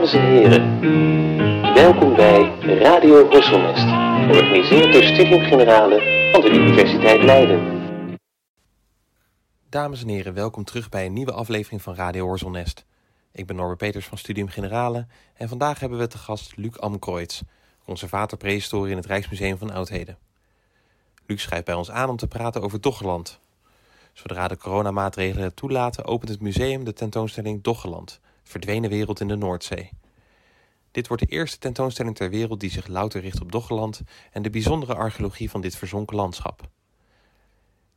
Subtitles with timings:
[0.00, 0.80] Dames en heren,
[1.74, 3.86] welkom bij Radio Horselnest,
[4.30, 7.80] georganiseerd door Studium Generale van de Universiteit Leiden.
[9.68, 12.84] Dames en heren, welkom terug bij een nieuwe aflevering van Radio Horselnest.
[13.32, 17.42] Ik ben Norbert Peters van Studium Generale en vandaag hebben we te gast Luc Amkreutz,
[17.84, 20.18] conservator prehistorie in het Rijksmuseum van Oudheden.
[21.26, 23.40] Luc schrijft bij ons aan om te praten over Doggerland.
[24.12, 29.36] Zodra de coronamaatregelen het toelaten, opent het museum de tentoonstelling Doggerland, verdwenen wereld in de
[29.36, 29.90] Noordzee.
[30.90, 34.00] Dit wordt de eerste tentoonstelling ter wereld die zich louter richt op Doggerland
[34.32, 36.68] en de bijzondere archeologie van dit verzonken landschap.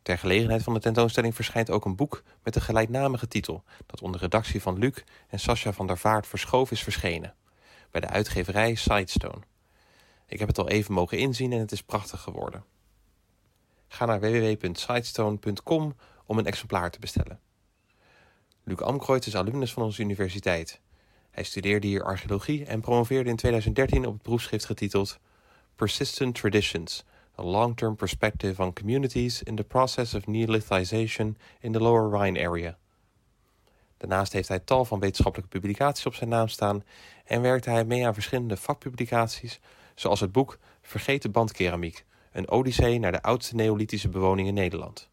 [0.02, 4.20] Ter gelegenheid van de tentoonstelling verschijnt ook een boek met de gelijknamige titel, dat onder
[4.20, 7.36] redactie van Luc en Sascha van der Vaart Verschoof is verschenen,
[7.92, 9.42] bij de uitgeverij Sidestone.
[10.28, 12.64] Ik heb het al even mogen inzien en het is prachtig geworden.
[13.88, 17.40] Ga naar www.sidestone.com om een exemplaar te bestellen.
[18.66, 20.80] Luc Amkreutz is alumnus van onze universiteit.
[21.32, 25.20] Hij studeerde hier archeologie en promoveerde in 2013 op het proefschrift getiteld
[25.76, 27.04] Persistent Traditions,
[27.40, 32.78] a long-term perspective on communities in the process of Neolithization in the Lower Rhine area.
[33.98, 36.84] Daarnaast heeft hij tal van wetenschappelijke publicaties op zijn naam staan
[37.26, 39.60] en werkte hij mee aan verschillende vakpublicaties,
[39.96, 45.12] zoals het boek Vergeten bandkeramiek, een odyssee naar de oudste neolithische bewoning in Nederland.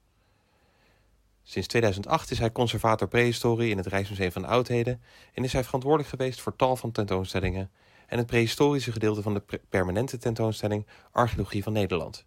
[1.50, 5.00] Sinds 2008 is hij conservator prehistorie in het Rijksmuseum van Oudheden
[5.34, 7.70] en is hij verantwoordelijk geweest voor tal van tentoonstellingen
[8.06, 12.24] en het prehistorische gedeelte van de permanente tentoonstelling Archeologie van Nederland.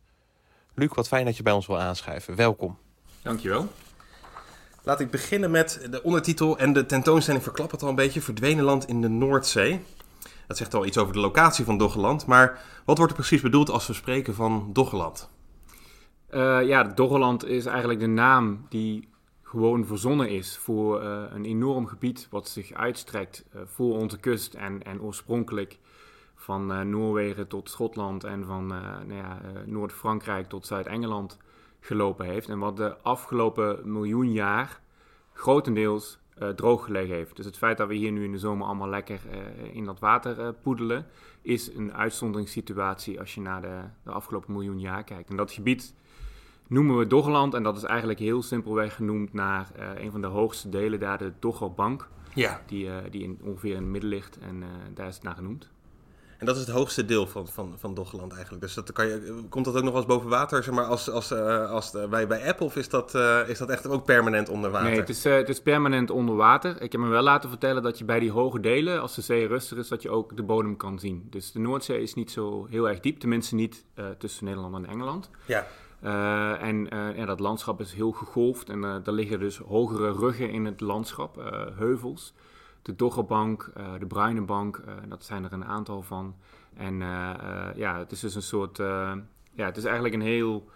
[0.74, 2.36] Luc, wat fijn dat je bij ons wil aanschuiven.
[2.36, 2.78] Welkom.
[3.22, 3.68] Dankjewel.
[4.82, 8.64] Laat ik beginnen met de ondertitel en de tentoonstelling verklapt het al een beetje, Verdwenen
[8.64, 9.82] land in de Noordzee.
[10.48, 13.70] Dat zegt al iets over de locatie van Doggerland, maar wat wordt er precies bedoeld
[13.70, 15.30] als we spreken van Doggerland?
[16.32, 19.12] Uh, ja, Doggerland is eigenlijk de naam die
[19.54, 24.54] gewoon verzonnen is voor uh, een enorm gebied wat zich uitstrekt uh, voor onze kust
[24.54, 25.78] en, en oorspronkelijk
[26.36, 31.38] van Noorwegen tot Schotland en van nou ja, Noord-Frankrijk tot Zuid-Engeland
[31.80, 32.50] gelopen heeft.
[32.50, 34.80] En wat de afgelopen miljoen jaar
[35.34, 36.20] grotendeels
[36.56, 37.36] droog gelegen heeft.
[37.36, 39.22] Dus het feit dat we hier nu in de zomer allemaal lekker
[39.72, 41.06] in dat water poedelen,
[41.42, 45.30] is een uitzonderingssituatie als je naar de, de, afgelopen miljoen jaar kijkt.
[45.30, 45.94] En dat gebied
[46.74, 50.70] noemen we Doggerland en dat is eigenlijk heel simpelweg genoemd naar een van de hoogste
[50.70, 52.10] delen daar, de Doggerbank.
[52.34, 52.62] Ja.
[52.66, 54.64] Die, die in, ongeveer in het midden ligt en
[54.94, 55.72] daar is het naar genoemd.
[56.38, 58.62] En dat is het hoogste deel van, van, van Doggerland eigenlijk.
[58.62, 61.10] Dus dat kan je, komt dat ook nog wel eens boven water, zeg maar, als,
[61.10, 62.66] als, als bij, bij Apple?
[62.66, 63.16] Of is dat,
[63.48, 64.90] is dat echt ook permanent onder water?
[64.90, 66.82] Nee, het is, het is permanent onder water.
[66.82, 69.48] Ik heb me wel laten vertellen dat je bij die hoge delen, als de zee
[69.48, 71.28] rustig is, dat je ook de bodem kan zien.
[71.30, 73.86] Dus de Noordzee is niet zo heel erg diep, tenminste niet
[74.18, 75.30] tussen Nederland en Engeland.
[75.46, 75.66] Ja.
[76.60, 80.82] En ja, dat landschap is heel gegolfd en er liggen dus hogere ruggen in het
[80.82, 81.36] landschap,
[81.76, 82.34] heuvels
[82.84, 86.36] de Doggerbank, uh, de Bruinenbank, uh, dat zijn er een aantal van.
[86.76, 87.34] En uh,
[87.76, 88.78] ja, het is dus een soort,
[89.52, 90.70] ja, het is eigenlijk een heel,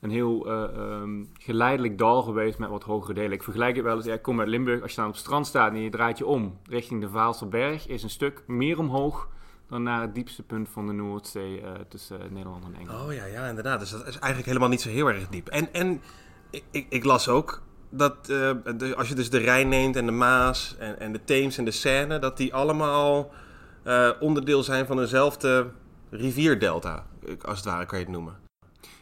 [0.00, 3.32] een heel um, geleidelijk dal geweest met wat hogere delen.
[3.32, 5.20] Ik vergelijk het wel eens, ja, ik kom uit Limburg, als je dan op het
[5.20, 9.28] strand staat en je draait je om richting de Vaalserberg, is een stuk meer omhoog
[9.68, 13.06] dan naar het diepste punt van de Noordzee tussen Nederland en Engeland.
[13.06, 13.80] Oh ja, ja, inderdaad.
[13.80, 15.48] Dus dat is eigenlijk helemaal niet zo heel erg diep.
[15.48, 16.00] En, en
[16.50, 20.06] ik, ik, ik las ook dat uh, de, als je dus de Rijn neemt en
[20.06, 23.30] de Maas en, en de Theems en de Seine, dat die allemaal
[23.86, 25.70] uh, onderdeel zijn van eenzelfde
[26.10, 27.06] rivierdelta,
[27.42, 28.36] als het ware kan je het noemen.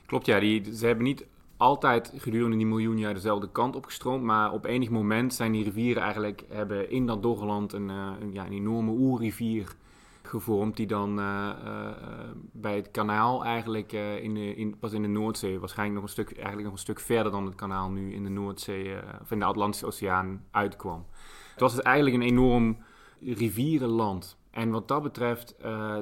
[0.07, 0.41] Klopt, ja.
[0.41, 4.91] Die, ze hebben niet altijd gedurende die miljoen jaar dezelfde kant opgestroomd, maar op enig
[4.91, 9.67] moment zijn die rivieren eigenlijk, hebben in dat Doggerland een, een, ja, een enorme oerrivier
[10.33, 11.89] gevormd, die dan uh, uh,
[12.53, 16.33] bij het kanaal eigenlijk uh, in in, pas in de Noordzee, waarschijnlijk nog een stuk,
[16.33, 19.45] eigenlijk nog een stuk verder dan het kanaal nu in de Noordzee of in de
[19.45, 21.07] Atlantische Oceaan uitkwam.
[21.51, 22.79] Het was dus eigenlijk een enorm
[23.21, 24.39] rivierenland.
[24.51, 25.57] En wat dat betreft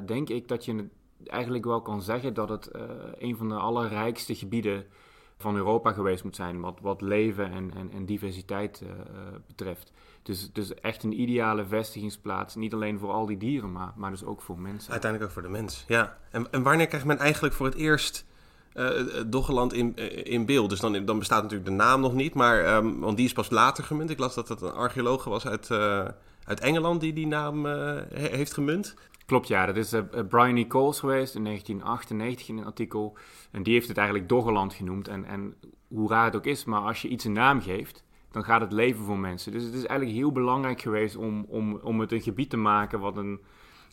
[0.05, 0.87] denk ik dat je
[1.25, 2.69] eigenlijk wel kan zeggen dat het
[3.17, 4.85] een van de allerrijkste gebieden
[5.37, 8.83] van Europa geweest moet zijn, wat, wat leven en, en, en diversiteit
[9.47, 9.91] betreft.
[10.23, 12.55] Dus, dus echt een ideale vestigingsplaats.
[12.55, 14.91] Niet alleen voor al die dieren, maar, maar dus ook voor mensen.
[14.91, 16.17] Uiteindelijk ook voor de mens, ja.
[16.31, 18.25] En, en wanneer krijgt men eigenlijk voor het eerst
[18.73, 18.89] uh,
[19.27, 20.69] Doggerland in, uh, in beeld?
[20.69, 23.49] Dus dan, dan bestaat natuurlijk de naam nog niet, maar, um, want die is pas
[23.49, 24.09] later gemunt.
[24.09, 26.07] Ik las dat het een archeoloog was uit, uh,
[26.43, 27.65] uit Engeland die die naam
[28.13, 28.95] heeft gemunt.
[29.25, 29.65] Klopt, ja.
[29.65, 29.93] Dat is
[30.29, 30.67] Brian E.
[30.67, 33.17] Coles geweest in 1998 in een artikel.
[33.51, 35.07] En die heeft het eigenlijk Doggerland genoemd.
[35.07, 35.53] En, en
[35.87, 38.71] hoe raar het ook is, maar als je iets een naam geeft dan gaat het
[38.71, 39.51] leven voor mensen.
[39.51, 42.99] Dus het is eigenlijk heel belangrijk geweest om, om, om het een gebied te maken
[42.99, 43.41] wat een,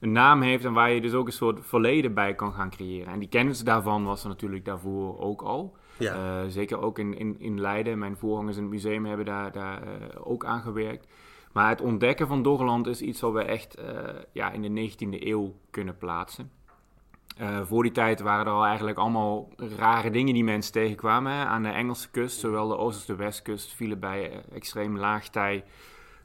[0.00, 3.12] een naam heeft en waar je dus ook een soort verleden bij kan gaan creëren.
[3.12, 5.76] En die kennis daarvan was er natuurlijk daarvoor ook al.
[5.98, 6.42] Ja.
[6.42, 7.98] Uh, zeker ook in, in, in Leiden.
[7.98, 9.90] Mijn voorgangers in het museum hebben daar, daar uh,
[10.22, 11.08] ook aan gewerkt.
[11.52, 13.78] Maar het ontdekken van Doggerland is iets wat we echt
[14.32, 16.50] ja, in de 19e eeuw kunnen plaatsen.
[17.62, 21.32] Voor die tijd waren er al eigenlijk allemaal rare dingen die mensen tegenkwamen.
[21.32, 21.44] Hè?
[21.44, 25.64] Aan de Engelse kust, zowel de oost- als de westkust, vielen bij extreem laag tij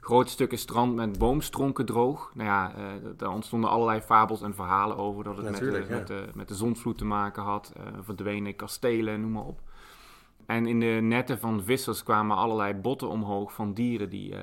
[0.04, 2.30] grote stukken strand met boomstronken droog.
[2.34, 2.84] Nou ja, uh,
[3.16, 6.54] daar ontstonden allerlei fabels en verhalen over dat het met, de, met, de, met de
[6.54, 7.72] zonsvloed te maken had.
[7.76, 9.60] Uh, verdwenen kastelen, noem maar op.
[10.46, 14.40] En in de netten van vissers kwamen allerlei botten omhoog van dieren die, uh,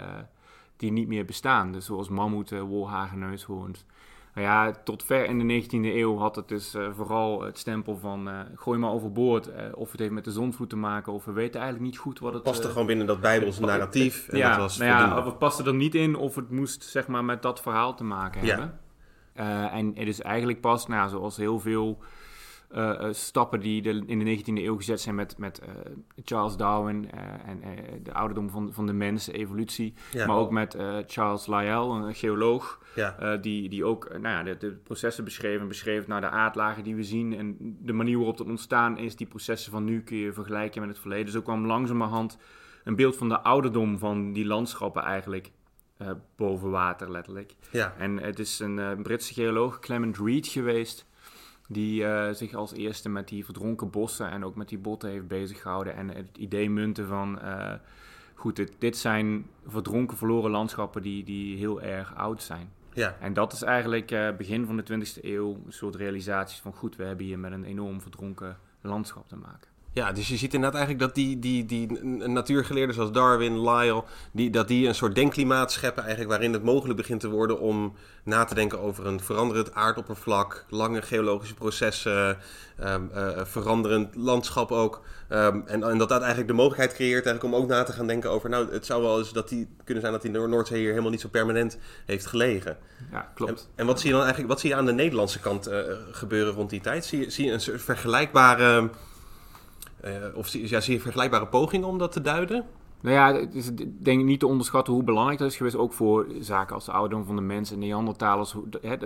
[0.78, 1.72] die niet meer bestaan.
[1.72, 3.86] Dus zoals mammoeten, wolhagen, neushoorns.
[4.34, 7.98] Nou ja, tot ver in de 19e eeuw had het dus uh, vooral het stempel
[7.98, 9.48] van uh, gooi maar overboord.
[9.48, 12.20] Uh, of het heeft met de zonvloed te maken, of we weten eigenlijk niet goed
[12.20, 12.44] wat het...
[12.44, 15.64] Paste gewoon binnen dat bijbelse narratief en ja, dat was nou ja, of het paste
[15.64, 18.80] er niet in, of het moest zeg maar met dat verhaal te maken hebben.
[19.36, 19.72] Ja.
[19.72, 22.00] en het is eigenlijk pas, nou, zoals heel veel
[22.76, 25.70] uh, stappen die de, in de 19e eeuw gezet zijn met, met uh,
[26.24, 27.12] Charles Darwin
[27.46, 27.62] en
[28.04, 29.94] de ouderdom van, van de mens, evolutie.
[30.12, 30.26] Ja.
[30.26, 30.78] Maar ook met
[31.08, 33.38] Charles Lyell, een geoloog, ja.
[33.38, 36.96] die, die ook nou ja, de, de, processen beschreef en beschreef naar de aardlagen die
[36.96, 37.38] we zien.
[37.38, 40.90] En de manier waarop dat ontstaan is, die processen van nu kun je vergelijken met
[40.90, 41.26] het verleden.
[41.26, 42.38] Dus ook kwam langzamerhand
[42.84, 45.52] een beeld van de ouderdom van die landschappen eigenlijk
[46.36, 47.56] boven water, letterlijk.
[47.72, 47.94] Ja.
[47.98, 51.10] En het is een Britse geoloog, Clement Reed, geweest
[51.72, 55.28] die uh, zich als eerste met die verdronken bossen en ook met die botten heeft
[55.28, 55.96] bezig gehouden.
[55.96, 57.74] En het idee munten van, uh,
[58.34, 62.72] goed, dit, dit, zijn verdronken verloren landschappen die, die heel erg oud zijn.
[62.94, 63.16] Ja.
[63.20, 66.96] En dat is eigenlijk uh, begin van de 20e eeuw een soort realisatie van, goed,
[66.96, 69.71] we hebben hier met een enorm verdronken landschap te maken.
[69.94, 74.50] Ja, dus je ziet inderdaad eigenlijk dat die, die, die natuurgeleerden zoals Darwin, Lyell, die,
[74.50, 78.44] dat die een soort denkklimaat scheppen eigenlijk waarin het mogelijk begint te worden om na
[78.44, 82.38] te denken over een veranderend aardoppervlak, lange geologische processen,
[82.84, 85.02] um, uh, veranderend landschap ook.
[85.30, 88.08] Um, en, en, dat dat eigenlijk de mogelijkheid creëert eigenlijk om ook na te gaan
[88.08, 90.90] denken over, nou, het zou wel eens dat die, kunnen zijn dat die Noordzee hier
[90.90, 92.78] helemaal niet zo permanent heeft gelegen.
[93.12, 93.52] Ja, klopt.
[93.62, 95.80] En, en wat zie je dan eigenlijk, wat zie je aan de Nederlandse kant uh,
[96.12, 97.06] gebeuren rond die tijd?
[97.06, 98.90] Zie je, zie je een soort vergelijkbare...
[100.06, 102.66] Uh, of ja, zie je vergelijkbare pogingen om dat te duiden?
[103.02, 105.76] Nou ja, het is denk ik niet te onderschatten hoe belangrijk dat is geweest.
[105.76, 108.56] Ook voor zaken als de ouderdom van de mensen en Neandertalers.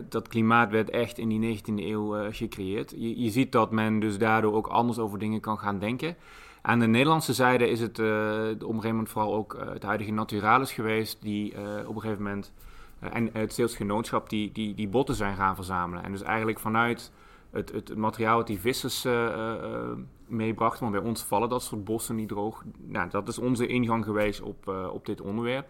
[0.09, 2.93] Dat klimaat werd echt in die 19e eeuw uh, gecreëerd.
[2.97, 6.15] Je, je, ziet dat men dus daardoor ook anders over dingen kan gaan denken.
[6.61, 10.11] Aan de Nederlandse zijde is het uh, op een gegeven moment vooral ook het huidige
[10.11, 11.21] Naturalis geweest.
[11.21, 11.53] Die
[11.87, 12.53] op een gegeven moment,
[12.99, 16.03] en het Zeeuws Genootschap, die, die, die botten zijn gaan verzamelen.
[16.03, 17.11] En dus eigenlijk vanuit
[17.51, 19.07] het, het, materiaal dat die vissers
[20.27, 20.79] meebracht.
[20.79, 22.63] Want bij ons vallen dat soort bossen niet droog.
[22.77, 25.67] Nou, dat is onze ingang geweest op, uh, op dit onderwerp.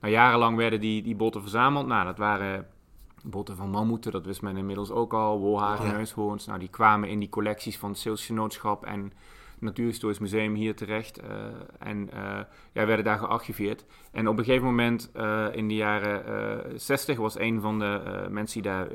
[0.00, 1.86] Nou, jarenlang werden die, die botten verzameld.
[1.86, 2.66] Nou, dat waren
[3.22, 5.38] botten van mammoeten, dat wist men inmiddels ook al.
[5.38, 5.92] Wolhagen, ja.
[5.92, 6.46] neushoorns.
[6.46, 9.12] Nou, die kwamen in die collecties van het Zeeuwsgenootschap en
[9.60, 11.22] Natuurhistorisch Museum hier terecht.
[11.22, 11.28] Uh,
[11.78, 12.38] en uh,
[12.72, 13.84] ja, werden daar gearchiveerd.
[14.12, 18.62] En op een gegeven moment uh, in de jaren 60 was een van de mensen
[18.62, 18.88] die daar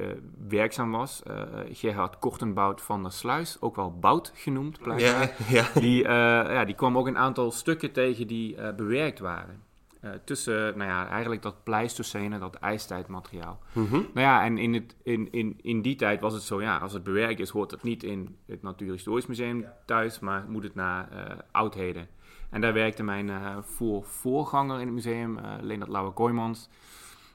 [0.47, 1.23] werkzaam was,
[1.71, 5.33] Gerhard Kortenbout van der Sluis, ook wel Bout genoemd, blijkbaar.
[5.47, 5.79] Ja, ja.
[5.79, 9.64] Die, ja, die kwam ook een aantal stukken tegen die bewerkt waren.
[10.05, 13.59] Uh, tussen, nou ja, eigenlijk dat pleistocene, dat ijstijdmateriaal.
[13.73, 14.07] Mm -hmm.
[14.13, 16.93] Nou ja, en in, het, in, in, in die tijd was het zo, ja, als
[16.93, 19.77] het bewerkt is, hoort het niet in het Natuurhistorisch Museum ja.
[19.85, 21.19] thuis, maar moet het naar uh,
[21.51, 22.07] oudheden.
[22.49, 26.69] En daar werkte mijn uh, voor voorganger in het museum, Leonard Lauwe Kooijmans.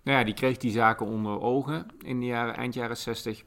[0.03, 3.45] Nou ja, die kreeg die zaken onder ogen in de jaren, eind jaren 60.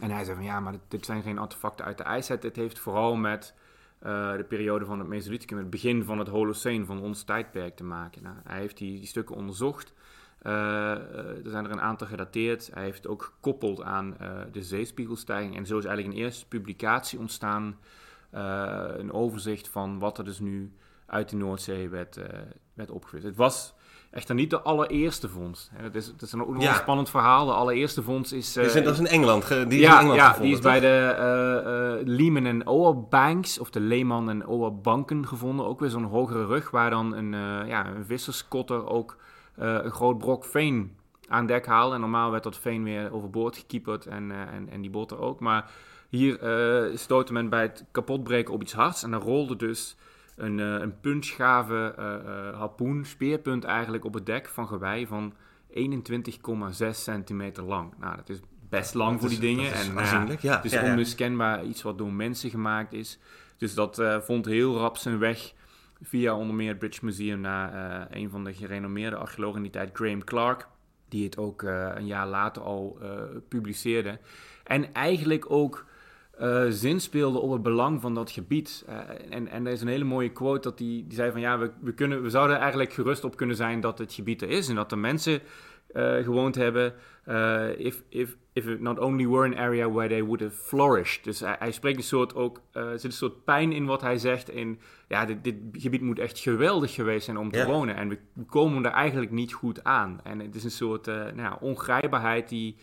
[0.00, 2.42] En hij zei van, ja, maar dit, dit zijn geen artefacten uit de ijstijd.
[2.42, 3.54] Dit heeft vooral met
[3.98, 8.22] de periode van het Mesolithicum, het begin van het Holocene, van ons tijdperk te maken.
[8.22, 9.94] Nou, hij heeft die, stukken onderzocht.
[10.42, 10.52] Uh,
[11.44, 12.70] er zijn er een aantal gedateerd.
[12.74, 14.16] Hij heeft ook gekoppeld aan
[14.52, 15.56] de zeespiegelstijging.
[15.56, 17.78] En zo is eigenlijk een eerste publicatie ontstaan.
[18.30, 20.72] een overzicht van wat er dus nu
[21.06, 22.20] uit de Noordzee werd,
[22.74, 23.24] werd opgevist.
[23.24, 23.74] Het was
[24.16, 25.70] echter niet de allereerste vondst.
[25.74, 26.68] Het is, het is een, ook ja.
[26.68, 27.46] een spannend verhaal.
[27.46, 28.56] De allereerste vondst is...
[28.56, 30.60] Uh, is dat is in Engeland, die ja, is in Engeland ja, gevonden, die is
[30.60, 35.66] bij de uh, uh, Lehman en Oa Banks, of de Lehman en Oa Banken gevonden.
[35.66, 37.32] Ook weer zo'n hogere rug, waar dan een,
[37.66, 39.16] ja, een visserskotter ook
[39.56, 40.96] een groot brok veen
[41.28, 41.94] aan dek haalde.
[41.94, 45.40] En normaal werd dat veen weer overboord gekieperd en, en, en die botten ook.
[45.40, 45.70] Maar
[46.08, 46.38] hier
[46.94, 49.96] stootte men bij het kapotbreken op iets hards en dan rolde dus
[50.36, 55.34] een, uh, een punchgave uh, harpoen, speerpunt eigenlijk op het dek van gewei van
[55.74, 57.92] 21,6 centimeter lang.
[58.00, 59.72] Nou, dat is best lang dat voor is, die dingen.
[59.72, 60.06] en nou
[60.40, 63.18] ja, het is ja, onmiskenbaar iets wat door mensen gemaakt is.
[63.56, 65.52] Dus dat vond heel rap zijn weg
[66.02, 69.90] via onder meer het British Museum naar een van de gerenommeerde archeologen in die tijd,
[69.92, 70.68] Graham Clark.
[71.08, 72.98] Die het ook een jaar later al
[73.48, 74.18] publiceerde.
[74.64, 75.86] En eigenlijk ook
[76.40, 78.84] uh, zinspeelde op het belang van dat gebied.
[78.88, 78.98] Uh,
[79.30, 81.70] en, en er is een hele mooie quote dat die, die zei van ja, we,
[81.80, 84.74] we, kunnen, we zouden eigenlijk gerust op kunnen zijn dat het gebied er is en
[84.74, 85.40] dat er mensen
[85.92, 86.94] uh, gewoond hebben.
[87.78, 91.24] if, if, if it not only were an area where they would have flourished.
[91.24, 94.18] Dus hij, hij spreekt een soort ook, er zit een soort pijn in wat hij
[94.18, 94.50] zegt.
[94.50, 97.68] In ja, dit, dit gebied moet echt geweldig geweest zijn om te yeah.
[97.70, 97.96] wonen.
[97.96, 100.20] En we, we, komen er eigenlijk niet goed aan.
[100.22, 102.76] En het is een soort nou, ongrijpbaarheid die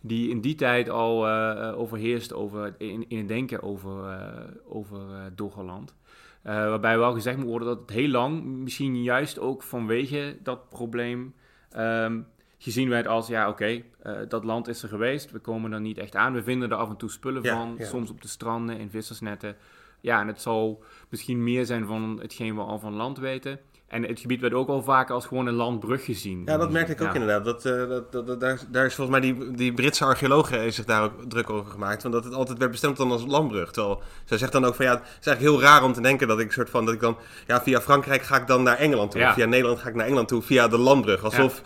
[0.00, 5.00] die in die tijd al uh, overheerst over, in, in het denken over, uh, over
[5.34, 5.94] Doggerland.
[6.42, 11.34] waarbij wel gezegd moet worden dat het heel lang, misschien juist ook vanwege dat probleem,
[11.76, 12.26] um,
[12.58, 15.98] gezien werd als, ja oké, okay, dat land is er geweest, we komen er niet
[15.98, 17.84] echt aan, we vinden er af en toe spullen ja, van, ja.
[17.84, 19.56] soms op de stranden, in vissersnetten.
[20.00, 23.60] Ja, en het zal misschien meer zijn van hetgeen we al van land weten.
[23.88, 26.42] En het gebied werd ook al vaak als gewoon een landbrug gezien.
[26.44, 27.44] Ja, dat merkte ik ook inderdaad.
[27.44, 31.02] Dat, uh, dat, dat, daar, daar, is volgens mij die, die Britse archeologen zich daar
[31.02, 32.02] ook druk over gemaakt.
[32.02, 33.70] Want dat het altijd werd bestemd dan als landbrug.
[33.72, 36.28] Terwijl zij zegt dan ook van ja, het is eigenlijk heel raar om te denken
[36.28, 37.16] dat ik soort van dat ik dan
[37.46, 39.20] ja, via Frankrijk ga ik dan naar Engeland toe.
[39.20, 39.34] Ja.
[39.34, 41.24] Via Nederland ga ik naar Engeland toe via de landbrug.
[41.24, 41.62] Alsof.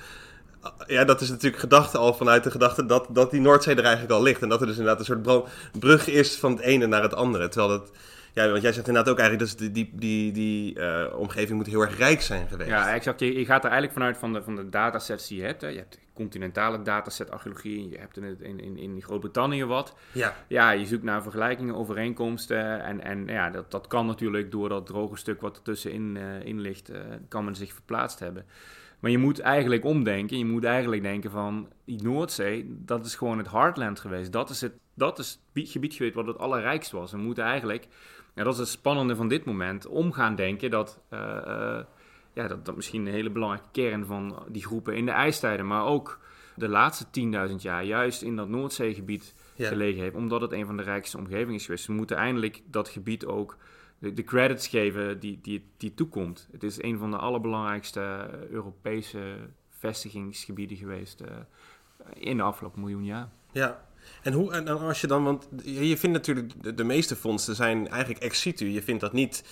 [0.63, 0.71] Ja.
[0.87, 1.05] ja.
[1.05, 4.23] dat is natuurlijk gedachte al vanuit de gedachte dat, dat die Noordzee er eigenlijk al
[4.23, 4.43] ligt.
[4.43, 5.45] En dat er dus inderdaad een soort
[5.79, 7.49] brug is van het ene naar het andere.
[7.49, 7.91] Terwijl dat
[8.33, 11.81] ja, want jij zegt inderdaad ook eigenlijk, dus die, die, die, uh, omgeving moet heel
[11.81, 12.71] erg rijk zijn geweest.
[12.71, 13.21] Ja, exact.
[13.21, 15.61] Je, je gaat er eigenlijk vanuit van de, van de datasets die je hebt.
[15.61, 15.69] Hè.
[15.69, 19.95] Je hebt continentale dataset archeologie, je hebt in, in, in, in Groot-Brittannië wat.
[20.13, 20.37] Ja.
[20.47, 22.83] ja, je zoekt naar vergelijkingen, overeenkomsten.
[22.83, 26.45] En, en ja, dat, dat kan natuurlijk door dat droge stuk wat er tussenin uh,
[26.45, 26.99] in ligt, uh,
[27.29, 28.45] kan men zich verplaatst hebben.
[29.01, 30.39] Maar je moet eigenlijk omdenken.
[30.39, 34.33] Je moet eigenlijk denken van die Noordzee, dat is gewoon het heartland geweest.
[34.33, 37.13] Dat is het, dat is het gebied geweest wat het allerrijkst was.
[37.13, 37.87] We moeten eigenlijk
[38.35, 39.87] ja, dat is het spannende van dit moment.
[39.87, 41.81] Om gaan denken dat, uh, uh,
[42.33, 45.85] ja, dat dat misschien een hele belangrijke kern van die groepen in de ijstijden, maar
[45.85, 46.21] ook
[46.55, 47.07] de laatste
[47.49, 49.69] 10.000 jaar juist in dat Noordzeegebied ja.
[49.69, 51.87] gelegen heeft, omdat het een van de rijkste omgevingen is geweest.
[51.87, 53.57] We moeten eindelijk dat gebied ook
[53.99, 56.49] de, de credits geven die, die, die toekomt.
[56.53, 59.37] Het is een van de allerbelangrijkste Europese
[59.69, 61.29] vestigingsgebieden geweest uh,
[62.15, 63.29] in de afgelopen miljoen jaar.
[63.53, 63.85] Ja,
[64.23, 68.23] en, hoe, en als je dan, want je vindt natuurlijk, de, meeste vondsten zijn eigenlijk
[68.23, 68.71] ex situ.
[68.71, 69.45] Je vindt dat niet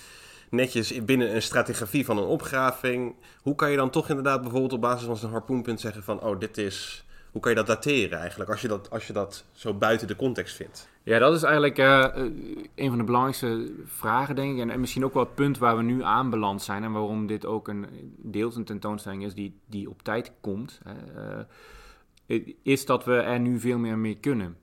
[0.49, 3.15] netjes binnen een strategie van een opgraving.
[3.41, 6.39] Hoe kan je dan toch inderdaad bijvoorbeeld op basis van een harpoenpunt zeggen van, oh,
[6.39, 9.73] dit is, hoe kan je dat dateren eigenlijk, als je dat, als je dat zo
[9.73, 10.89] buiten de context vindt?
[11.03, 12.07] Ja, dat is eigenlijk uh,
[12.75, 14.61] een van de belangrijkste vragen, denk ik.
[14.61, 17.45] En, en, misschien ook wel het punt waar we nu aanbeland zijn en waarom dit
[17.45, 17.85] ook een
[18.17, 20.79] deels een tentoonstelling is die, die op tijd komt.
[20.87, 20.93] Uh,
[22.63, 24.57] is dat we er nu veel meer mee kunnen.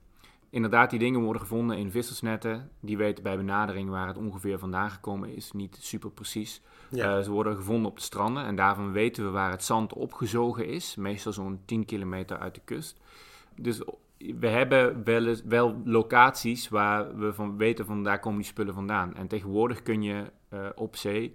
[0.51, 2.71] Inderdaad, die dingen worden gevonden in vissersnetten.
[2.81, 5.53] Die weten bij benadering waar het ongeveer vandaan gekomen is.
[5.53, 6.63] Niet super precies.
[6.91, 7.17] Ja.
[7.17, 8.45] Uh, ze worden gevonden op de stranden.
[8.45, 10.97] En daarvan weten we waar het zand opgezogen is.
[10.97, 13.01] Meestal zo'n 10 kilometer uit de kust.
[13.57, 13.83] Dus
[14.19, 19.15] we hebben wel, wel locaties waar we van weten van daar komen die spullen vandaan.
[19.15, 21.35] En tegenwoordig kun je uh, op zee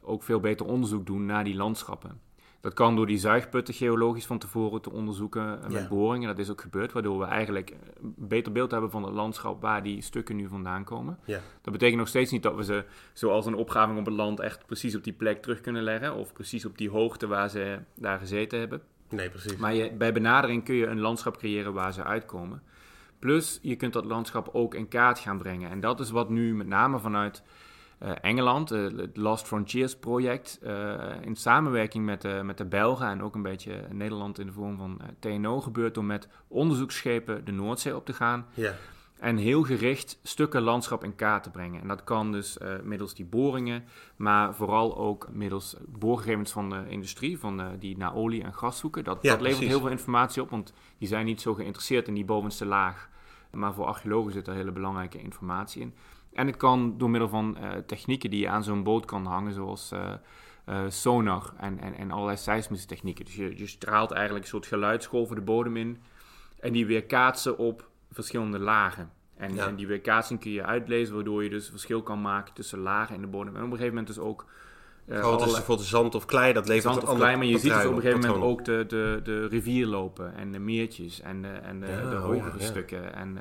[0.00, 2.20] ook veel beter onderzoek doen naar die landschappen.
[2.60, 6.28] Dat kan door die zuigputten geologisch van tevoren te onderzoeken met boringen.
[6.28, 7.70] Dat is ook gebeurd, waardoor we eigenlijk
[8.02, 11.18] een beter beeld hebben van het landschap waar die stukken nu vandaan komen.
[11.24, 11.40] Ja.
[11.62, 14.66] Dat betekent nog steeds niet dat we ze, zoals een opgraving op het land, echt
[14.66, 16.14] precies op die plek terug kunnen leggen.
[16.14, 18.82] Of precies op die hoogte waar ze daar gezeten hebben.
[19.08, 19.56] Nee, precies.
[19.56, 22.62] Maar je, bij benadering kun je een landschap creëren waar ze uitkomen.
[23.18, 25.70] Plus, je kunt dat landschap ook in kaart gaan brengen.
[25.70, 27.42] En dat is wat nu met name vanuit
[28.00, 33.22] Engeland, uh, het Lost Frontiers project, uh, in samenwerking met, de, met de Belgen en
[33.22, 37.96] ook een beetje Nederland in de vorm van TNO gebeurt om met onderzoeksschepen de Noordzee
[37.96, 38.46] op te gaan.
[38.54, 38.74] Ja.
[39.18, 41.80] En heel gericht stukken landschap in kaart te brengen.
[41.80, 43.84] En dat kan dus middels die boringen,
[44.16, 49.04] maar vooral ook middels boorgegevens van de industrie, van, die naar olie en gas zoeken.
[49.04, 52.14] Dat, ja, dat levert heel veel informatie op, want die zijn niet zo geïnteresseerd in
[52.14, 53.08] die bovenste laag.
[53.50, 55.94] Maar voor archeologen zit er hele belangrijke informatie in.
[56.32, 59.52] En het kan door middel van uh, technieken die je aan zo'n boot kan hangen,
[59.52, 60.12] zoals uh,
[60.68, 63.24] uh, sonar en, en, en allerlei seismische technieken.
[63.24, 65.98] Dus je, je straalt eigenlijk een soort geluidsgolven de bodem in
[66.60, 69.10] en die weer kaatsen op verschillende lagen.
[69.36, 73.14] En, en die weerkaatsing kun je uitlezen, waardoor je dus verschil kan maken tussen lagen
[73.14, 73.56] en de bodem.
[73.56, 74.46] En op een gegeven moment dus ook...
[75.06, 77.72] Uh, oh, dus bijvoorbeeld zand of klei, dat levert Zand of klei, maar je ziet
[77.72, 81.42] dus op een gegeven moment ook de, de, de rivier lopen en de meertjes en
[81.42, 82.66] de, en de, ja, de hogere oh ja, ja.
[82.66, 83.14] stukken.
[83.14, 83.38] En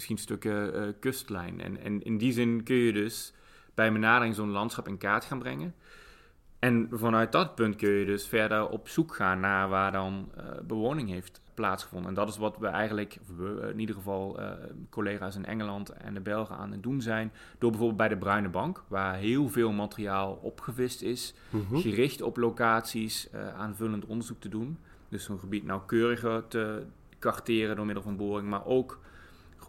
[0.00, 1.60] misschien stukken uh, kustlijn.
[1.60, 3.32] En, en in die zin kun je dus
[3.74, 5.74] bij benadering zo'n landschap in kaart gaan brengen.
[6.58, 10.44] En vanuit dat punt kun je dus verder op zoek gaan naar waar dan uh,
[10.62, 12.08] bewoning heeft plaatsgevonden.
[12.08, 14.50] En dat is wat we eigenlijk, we, in ieder geval uh,
[14.90, 17.32] collega's in Engeland en de Belgen aan het doen zijn.
[17.58, 21.80] Door bijvoorbeeld bij de Bruine Bank, waar heel veel materiaal opgevist is, mm -hmm.
[21.80, 24.78] gericht op locaties uh, aanvullend onderzoek te doen.
[25.08, 26.82] Dus zo'n gebied nauwkeuriger te
[27.18, 28.98] karteren door middel van boring, maar ook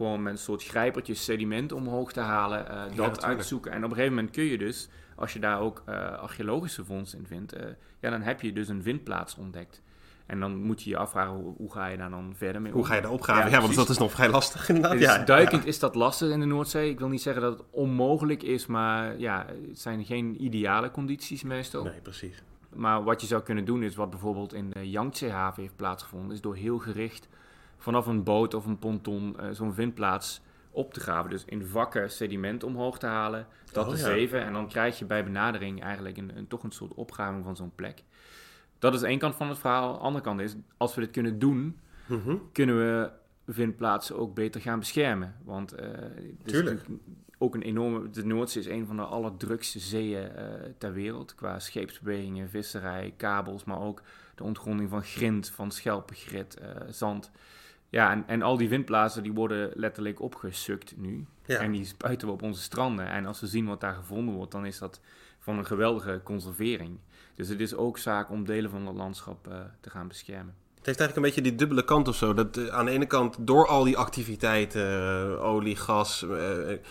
[0.02, 3.72] gewoon met een soort grijpertjes sediment omhoog te halen, eh, dat uitzoeken.
[3.72, 7.18] En op een gegeven moment kun je dus, als je daar ook eh, archeologische vondsten
[7.18, 7.66] in vindt, eh,
[8.00, 9.82] ja, dan heb je dus een vindplaats ontdekt.
[10.26, 12.78] En dan moet je je afvragen, hoe, hoe ga je daar dan verder mee om?
[12.78, 13.50] Hoe ga je daar opgraven?
[13.50, 14.92] Ja, Ja, want dat is nog vrij lastig inderdaad.
[14.92, 16.90] Dus ja, duikend is dat lastig in de Noordzee.
[16.90, 21.42] Ik wil niet zeggen dat het onmogelijk is, maar ja, het zijn geen ideale condities
[21.42, 21.82] meestal.
[21.82, 22.42] Nee, precies.
[22.74, 26.40] Maar wat je zou kunnen doen is wat bijvoorbeeld in de Yangtze-haven heeft plaatsgevonden, is
[26.40, 27.28] door heel gericht
[27.82, 31.30] vanaf een boot of een ponton eh, zo'n vindplaats op te graven.
[31.30, 34.04] Dus in vakken sediment omhoog te halen, dat Oh, te ja.
[34.04, 37.56] zeven en dan krijg je bij benadering eigenlijk een, een, toch een soort opgraving van
[37.56, 38.02] zo'n plek.
[38.78, 39.92] Dat is één kant van het verhaal.
[39.92, 42.36] De andere kant is, als we dit kunnen doen, Mhm.
[42.52, 43.10] kunnen we
[43.46, 45.34] vindplaatsen ook beter gaan beschermen.
[45.44, 45.82] Want is
[46.44, 46.86] natuurlijk
[47.38, 48.10] ook een enorme.
[48.10, 50.44] De Noordzee is een van de allerdrukste zeeën eh,
[50.78, 51.34] ter wereld.
[51.34, 54.02] Qua scheepsbewegingen, visserij, kabels, maar ook
[54.34, 57.30] de ontgronding van grind, van schelpengrit, eh, zand.
[57.92, 61.26] Ja, en, en al die vindplaatsen die worden letterlijk opgesukt nu.
[61.44, 61.58] Ja.
[61.58, 63.06] En die spuiten we op onze stranden.
[63.06, 65.00] En als we zien wat daar gevonden wordt, dan is dat
[65.38, 66.98] van een geweldige conservering.
[67.34, 70.54] Dus het is ook zaak om delen van het landschap eh, te gaan beschermen.
[70.74, 72.34] Het heeft eigenlijk een beetje die dubbele kant of zo.
[72.34, 76.26] Dat eh, aan de ene kant, door al die activiteiten, eh, olie, gas,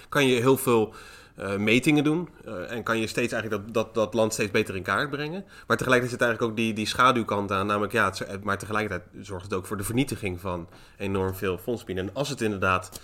[0.09, 0.93] kan je heel veel
[1.41, 2.29] eh, metingen doen.
[2.45, 5.45] Eh, en kan je steeds eigenlijk dat, dat, dat land steeds beter in kaart brengen.
[5.67, 7.67] Maar tegelijkertijd zit eigenlijk ook die, die schaduwkant aan.
[7.67, 10.67] Namelijk, ja, maar tegelijkertijd zorgt het ook voor de vernietiging van
[10.97, 12.07] enorm veel fondsbienen.
[12.07, 13.01] En als het inderdaad,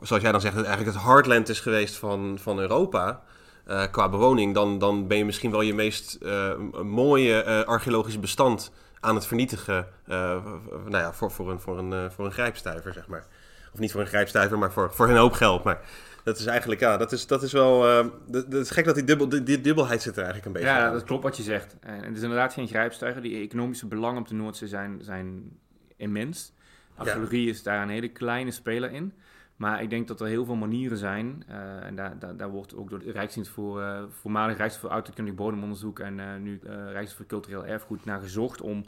[0.00, 3.22] zoals jij dan zegt, eigenlijk het heartland is geweest van, van Europa.
[3.66, 6.18] eh, qua bewoning, dan, dan ben je misschien wel je meest
[6.82, 9.86] mooie archeologische bestand aan het vernietigen.
[10.06, 13.26] nou ja, voor, voor, een, voor, een, voor een grijpstuiver, zeg maar.
[13.72, 15.64] Of niet voor een grijpstuiver, maar voor, voor een hoop geld.
[15.64, 15.80] Maar
[16.28, 17.86] dat is eigenlijk, ja, dat is, dat is wel.
[17.88, 20.52] eh, dat, dat is gek dat die, dubbel, die, die dubbelheid zit er eigenlijk een
[20.52, 20.92] beetje Ja, aan.
[20.92, 21.76] dat klopt wat je zegt.
[21.80, 23.22] En het is inderdaad geen grijpstuiger.
[23.22, 25.50] Die economische belangen op de Noordzee zijn, zijn
[25.96, 26.52] immens.
[26.96, 29.12] Archeologie is daar een hele kleine speler in.
[29.56, 31.44] Maar ik denk dat er heel veel manieren zijn.
[31.48, 34.90] eh, en daar, daar, daar wordt ook door de Rijksdienst voor, eh voormalig Rijksdienst voor
[34.90, 38.84] Oudheidkundig Bodemonderzoek en eh, nu Rijksdienst voor Cultureel Erfgoed naar gezocht om,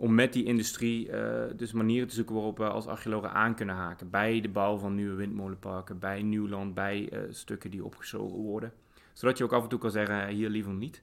[0.00, 3.74] om met die industrie eh, dus manieren te zoeken waarop we als archeologen aan kunnen
[3.74, 4.10] haken.
[4.10, 8.72] Bij de bouw van nieuwe windmolenparken, bij nieuw land, bij eh, stukken die opgezogen worden.
[9.12, 11.02] Zodat je ook af en toe kan zeggen, hier liever niet.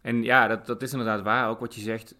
[0.00, 1.48] En ja, dat, dat is inderdaad waar.
[1.48, 2.14] Ook wat je zegt,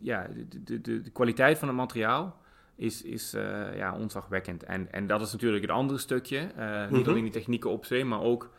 [0.00, 2.36] ja, de, de, de, de kwaliteit van het materiaal
[2.74, 4.62] is, is eh, ja, ontzagwekkend.
[4.62, 6.38] En, en dat is natuurlijk het andere stukje.
[6.38, 7.10] Eh, Niet Mhm.
[7.10, 8.50] alleen die technieken op zee, maar ook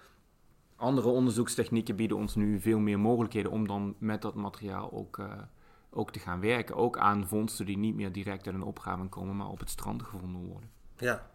[0.75, 5.32] andere onderzoekstechnieken bieden ons nu veel meer mogelijkheden om dan met dat materiaal ook, eh,
[5.97, 6.75] ook te gaan werken.
[6.75, 10.03] Ook aan vondsten die niet meer direct uit een opgave komen, maar op het strand
[10.03, 10.69] gevonden worden.
[10.97, 11.29] Ja.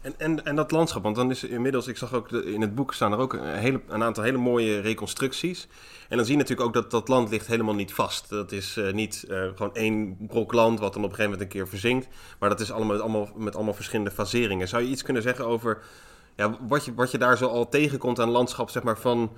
[0.00, 2.94] En, en, en dat landschap, want dan is inmiddels, ik zag ook in het boek
[2.94, 5.68] staan er ook een, hele, een aantal hele mooie reconstructies.
[6.08, 8.28] En dan zie je natuurlijk ook dat dat land ligt helemaal niet vast.
[8.28, 11.40] Dat is eh, niet eh, gewoon één brok land wat dan op een gegeven moment
[11.40, 12.08] een keer verzinkt.
[12.38, 14.68] Maar dat is allemaal met allemaal, met allemaal verschillende faseringen.
[14.68, 15.82] Zou je iets kunnen zeggen over
[16.36, 19.32] ja, wat, je, wat je daar zo al tegenkomt aan landschap, zeg maar van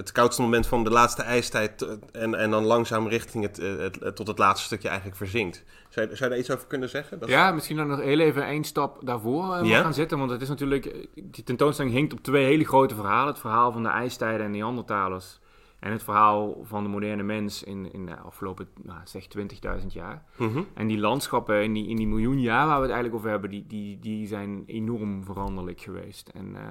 [0.00, 3.76] het koudste moment van de laatste ijstijd eh, en, en dan langzaam richting het, eh,
[3.76, 5.64] het, het- tot het laatste stukje eigenlijk verzinkt.
[5.88, 7.18] Zou je, zou je daar iets over kunnen zeggen?
[7.18, 10.18] Dat- Ja, misschien dan nog heel even één stap daarvoor eh, gaan zitten.
[10.18, 13.28] Want het is natuurlijk, eh, die tentoonstelling hinkt op twee hele grote verhalen.
[13.28, 15.38] Het verhaal van de ijstijden en Neandertalers.
[15.80, 19.26] En het verhaal van de moderne mens in, in de afgelopen, nou, zeg
[19.80, 20.24] 20.000 jaar.
[20.36, 20.62] Mhm.
[20.74, 23.50] En die landschappen in die, in die miljoen jaar waar we het eigenlijk over hebben,
[23.50, 26.28] die, die, die zijn enorm veranderlijk geweest.
[26.28, 26.62] En eh,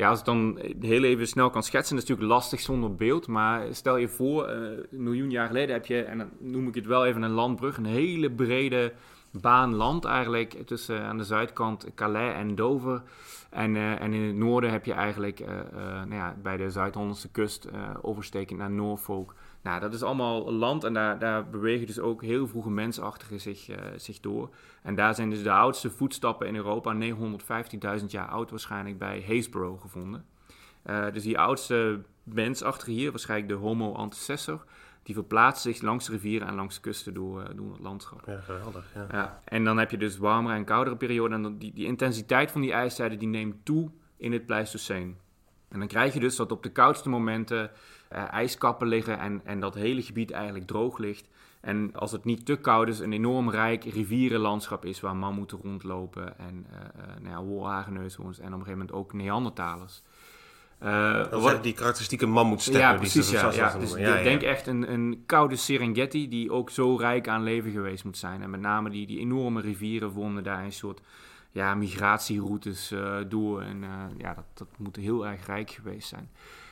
[0.00, 3.26] ja, als ik dan heel even snel kan schetsen, dat is natuurlijk lastig zonder beeld.
[3.26, 4.56] Maar stel je voor, eh,
[4.90, 7.76] een miljoen jaar geleden heb je, en dan noem ik het wel even een landbrug,
[7.76, 8.92] een hele brede
[9.30, 13.02] baan land eigenlijk, tussen aan de zuidkant Calais en Dover.
[13.50, 15.48] En, eh, en in het noorden heb je eigenlijk eh,
[15.80, 17.68] nou ja, bij de Zuid-Hollandse kust
[18.02, 19.34] overstekend naar Norfolk.
[19.62, 23.68] Nou, dat is allemaal land en daar, daar bewegen dus ook heel vroege mensachtigen zich,
[23.68, 24.54] eh, zich door.
[24.82, 29.80] En daar zijn dus de oudste voetstappen in Europa, 915.000 jaar oud waarschijnlijk, bij Haysborough
[29.80, 30.24] gevonden.
[30.82, 34.64] Eh, dus die oudste mensachtige hier, waarschijnlijk de Homo antecessor,
[35.02, 38.22] die verplaatst zich langs de rivieren en langs de kusten door, eh, door het landschap.
[38.26, 38.84] Ja, geweldig.
[38.94, 39.06] Ja.
[39.12, 41.36] Ja, en dan heb je dus warmere en koudere perioden.
[41.36, 45.18] En dan die, die intensiteit van die ijstijden die neemt toe in het Pleistoceen.
[45.68, 47.70] En dan krijg je dus dat op de koudste momenten
[48.10, 51.28] eh, ijskappen liggen en, en dat hele gebied eigenlijk droog ligt.
[51.60, 56.38] En als het niet te koud is, een enorm rijk rivierenlandschap is waar mammoeten rondlopen
[56.38, 60.02] en eh, nou ja, wolhagenneushoorns en op een gegeven moment ook Neandertalers.
[60.78, 62.82] Dat wat- die karakteristieke mammoetsteppen.
[62.82, 63.30] ja, precies.
[63.30, 63.78] Ja, ja.
[63.78, 64.08] Dus noemen.
[64.08, 64.22] Ja, ik ja.
[64.30, 68.42] denk echt een, een koude Serengeti die ook zo rijk aan leven geweest moet zijn.
[68.42, 71.00] En met name die, die enorme rivieren vormden daar een soort
[71.50, 72.94] ja, migratieroutes
[73.28, 73.62] door.
[73.62, 73.84] En
[74.18, 76.30] ja, dat, dat moet heel erg rijk geweest zijn.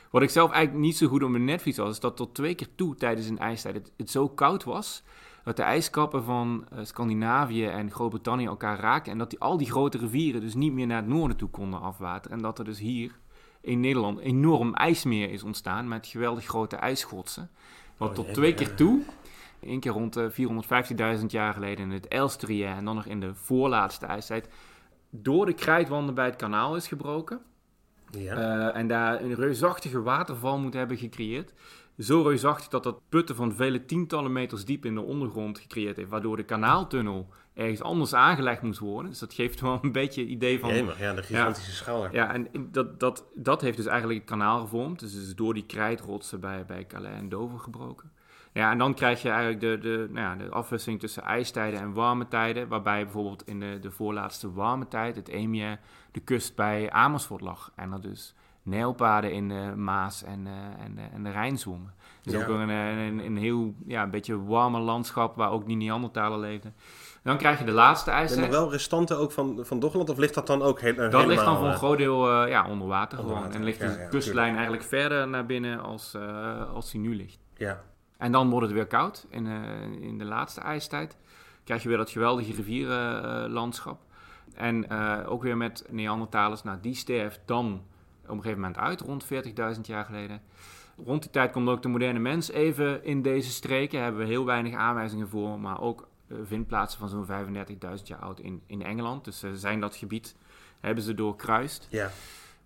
[0.09, 2.55] Wat ik zelf eigenlijk niet zo goed op mijn netvlies was, is dat tot twee
[2.55, 5.03] keer toe tijdens een ijstijd het, het zo koud was
[5.43, 9.11] dat de ijskappen van eh, Scandinavië en Groot-Brittannië elkaar raken.
[9.11, 11.81] En dat die, al die grote rivieren dus niet meer naar het noorden toe konden
[11.81, 12.37] afwateren.
[12.37, 13.19] En dat er dus hier
[13.61, 17.49] in Nederland enorm ijsmeer is ontstaan met geweldig grote ijsschotsen.
[17.97, 19.01] Wat Oh, tot twee keer toe,
[19.61, 23.35] één keer rond eh, 450.000 jaar geleden in het Elstrië en dan nog in de
[23.35, 24.49] voorlaatste ijstijd,
[25.09, 27.41] door de krijtwanden bij het kanaal is gebroken.
[28.11, 28.35] Ja.
[28.35, 31.53] Eh, en daar een reusachtige waterval moet hebben gecreëerd.
[31.97, 36.09] Zo reusachtig dat dat putten van vele tientallen meters diep in de ondergrond gecreëerd heeft.
[36.09, 39.09] Waardoor de kanaaltunnel ergens anders aangelegd moest worden.
[39.11, 40.73] Dus dat geeft wel een beetje het idee van...
[40.73, 42.03] Jemig, ja, de gigantische schaal.
[42.03, 42.13] er.
[42.13, 44.99] Ja, en dat, dat, dat heeft dus eigenlijk het kanaal gevormd.
[44.99, 48.11] Dus het is door die krijtrotsen bij, bij Calais en Dover gebroken.
[48.59, 51.93] Ja, en dan krijg je eigenlijk de, de, nou ja, de afwisseling tussen ijstijden en
[51.93, 52.67] warme tijden.
[52.67, 55.77] Waarbij bijvoorbeeld in de, de voorlaatste warme tijd, het Eemje,
[56.11, 57.71] de kust bij Amersfoort lag.
[57.75, 61.93] En er dus nijlpaden in de Maas en, eh, en, de, en de Rijn zwommen.
[62.21, 62.39] Dus Ja.
[62.41, 66.75] ook een, een, een, heel ja, een beetje warme landschap waar ook die Neandertalen leefden.
[67.23, 68.41] Dan krijg je de laatste er ijstijd.
[68.41, 70.09] nog wel restanten ook van, van Doggeland?
[70.09, 71.27] Of ligt dat dan ook heel, Dat helemaal...
[71.27, 73.47] ligt dan voor een eh, groot deel eh, ja, onder water Onder gewoon.
[73.47, 77.01] water, En ligt ja, de ja, kustlijn eigenlijk verder naar binnen als, eh, als die
[77.01, 77.39] nu ligt.
[77.57, 77.81] Ja.
[78.19, 81.17] En dan wordt het weer koud in, eh, in de laatste ijstijd.
[81.63, 84.07] Krijg je weer dat geweldige rivierenlandschap.
[84.53, 86.63] en eh, ook weer met Neandertalers.
[86.63, 87.81] Nou, die sterft dan
[88.23, 90.41] op een gegeven moment uit, rond 40.000 jaar geleden.
[91.05, 94.01] Rond die tijd komt ook de moderne mens even in deze streken.
[94.01, 97.25] Hebben we heel weinig aanwijzingen voor, maar ook eh, vindplaatsen van zo'n
[97.97, 99.25] 35.000 jaar oud in, in Engeland.
[99.25, 100.35] Dus ze zijn dat gebied,
[100.79, 101.87] hebben ze doorkruist.
[101.89, 102.09] Ja.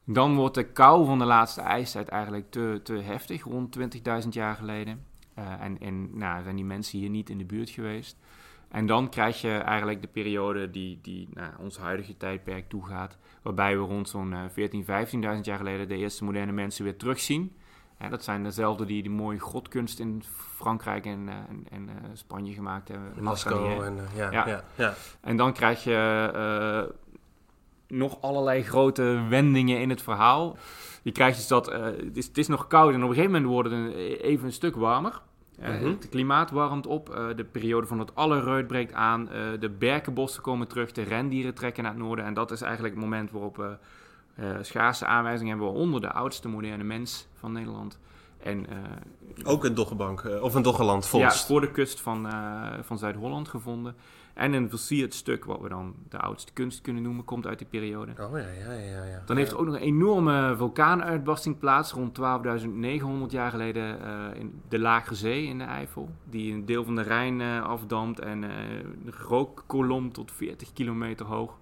[0.03, 3.77] Dan wordt de kou van de laatste ijstijd eigenlijk te, te heftig, rond
[4.23, 5.11] 20.000 jaar geleden.
[5.33, 8.17] Eh, en en nou, zijn die mensen hier niet in de buurt geweest.
[8.69, 13.17] En dan krijg je eigenlijk de periode die, die naar ons huidige tijdperk toegaat.
[13.41, 17.55] Waarbij we rond zo'n eh, 14.000, 15.000 jaar geleden de eerste moderne mensen weer terugzien.
[17.99, 20.23] Ja, dat zijn dezelfde die de mooie grotkunst in
[20.55, 23.23] Frankrijk en, eh, en, en eh, Spanje gemaakt hebben.
[23.23, 23.83] Lascaux Mascanier.
[23.83, 23.97] en...
[23.97, 24.47] eh, ja, Ja.
[24.47, 24.63] ja.
[24.75, 26.95] Ja, En dan krijg je eh,
[27.97, 30.57] nog allerlei grote wendingen in het verhaal.
[31.03, 33.31] Je krijgt dus dat eh, het, is, het is nog koud en op een gegeven
[33.31, 35.21] moment wordt het een- even een stuk warmer.
[35.59, 35.85] Mhm.
[35.85, 40.67] Het klimaat warmt op, eh, de periode van het allerreut breekt aan, de berkenbossen komen
[40.67, 42.25] terug, de rendieren trekken naar het noorden.
[42.25, 43.75] En dat is eigenlijk het moment waarop we
[44.61, 47.99] schaarse aanwijzingen hebben, waaronder de oudste moderne mens van Nederland.
[48.39, 48.65] En
[49.43, 51.45] Ook een doggebank, eh, of een doggeland ja, vondst.
[51.45, 52.27] voor de kust van,
[52.81, 53.95] van Zuid-Holland gevonden.
[54.33, 57.67] En een versierd stuk, wat we dan de oudste kunst kunnen noemen, komt uit die
[57.67, 58.11] periode.
[58.11, 59.03] Oh ja, ja, ja.
[59.03, 59.21] ja.
[59.25, 64.61] Dan heeft er ook nog een enorme vulkaanuitbarsting plaats, rond 12.900 jaar geleden eh, in
[64.69, 66.09] de Lage Zee in de Eifel.
[66.29, 68.49] Die een deel van de Rijn eh, afdampt en eh,
[69.05, 71.61] een rookkolom tot 40 kilometer hoog.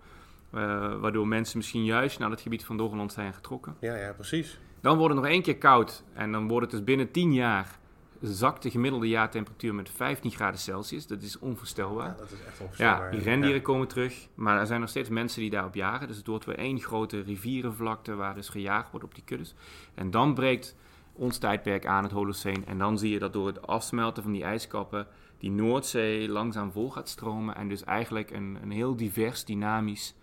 [1.00, 3.76] Waardoor mensen misschien juist naar het gebied van Doggerland zijn getrokken.
[3.80, 4.60] Ja, ja, precies.
[4.82, 7.80] Dan wordt het nog één keer koud en dan wordt het dus binnen 10 jaar
[8.22, 11.08] zakt de gemiddelde jaartemperatuur met 15 graden Celsius.
[11.08, 12.08] Dat is onvoorstelbaar.
[12.08, 13.12] Ja, dat is echt Ja, onvoorstelbaar.
[13.12, 16.08] die rendieren komen terug, maar er zijn nog steeds mensen die daarop jagen.
[16.08, 19.54] Dus het wordt weer één grote rivierenvlakte waar dus gejaagd wordt op die kuddes.
[19.94, 20.76] En dan breekt
[21.14, 22.66] ons tijdperk aan, het Holoceen.
[22.66, 25.08] En dan zie je dat door het afsmelten van die ijskappen
[25.38, 27.56] die Noordzee langzaam vol gaat stromen.
[27.56, 30.16] En dus eigenlijk een, een heel divers, dynamisch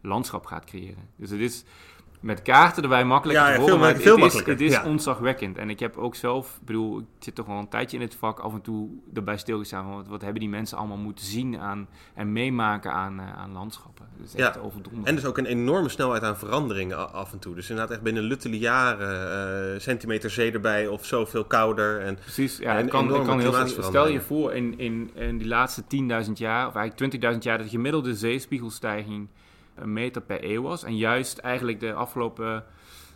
[0.00, 1.08] landschap gaat creëren.
[1.16, 1.64] Dus het is
[2.20, 4.62] met kaarten erbij makkelijk Ja, te ja, veel maar ma- het, veel is, makkelijker, het
[4.62, 4.84] is ja.
[4.84, 5.58] ontzagwekkend.
[5.58, 8.14] En ik heb ook zelf, ik bedoel, ik zit toch al een tijdje in het
[8.14, 11.58] vak, af en toe erbij stilgestaan van wat, wat hebben die mensen allemaal moeten zien
[11.58, 14.06] aan, en meemaken aan, eh, aan landschappen.
[14.16, 14.60] Dat is echt Ja.
[15.04, 17.54] En dus ook een enorme snelheid aan verandering a- af en toe.
[17.54, 22.00] Dus inderdaad echt binnen luttele jaren, eh, centimeter zee erbij of zoveel kouder.
[22.00, 25.38] En Precies, ja, En het kan, het kan heel Stel je voor in, in, in
[25.38, 25.82] die laatste
[26.26, 29.28] 10.000 jaar, of eigenlijk 20.000 jaar, dat de gemiddelde zeespiegelstijging
[29.84, 30.84] meter per eeuw was.
[30.84, 32.64] En juist eigenlijk de afgelopen,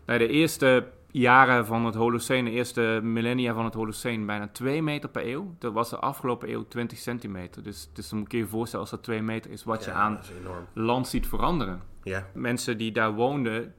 [0.07, 4.83] nou, de eerste jaren van het Holoceen, de eerste millennia van het Holoceen, bijna 2
[4.83, 5.55] meter per eeuw.
[5.59, 7.63] Dat was de afgelopen eeuw 20 centimeter.
[7.63, 10.21] Dus, dus dan kun je je voorstellen als dat 2 meter is, wat je aan
[10.73, 11.83] land ziet veranderen.
[12.03, 13.75] Ja, mensen die daar woonden,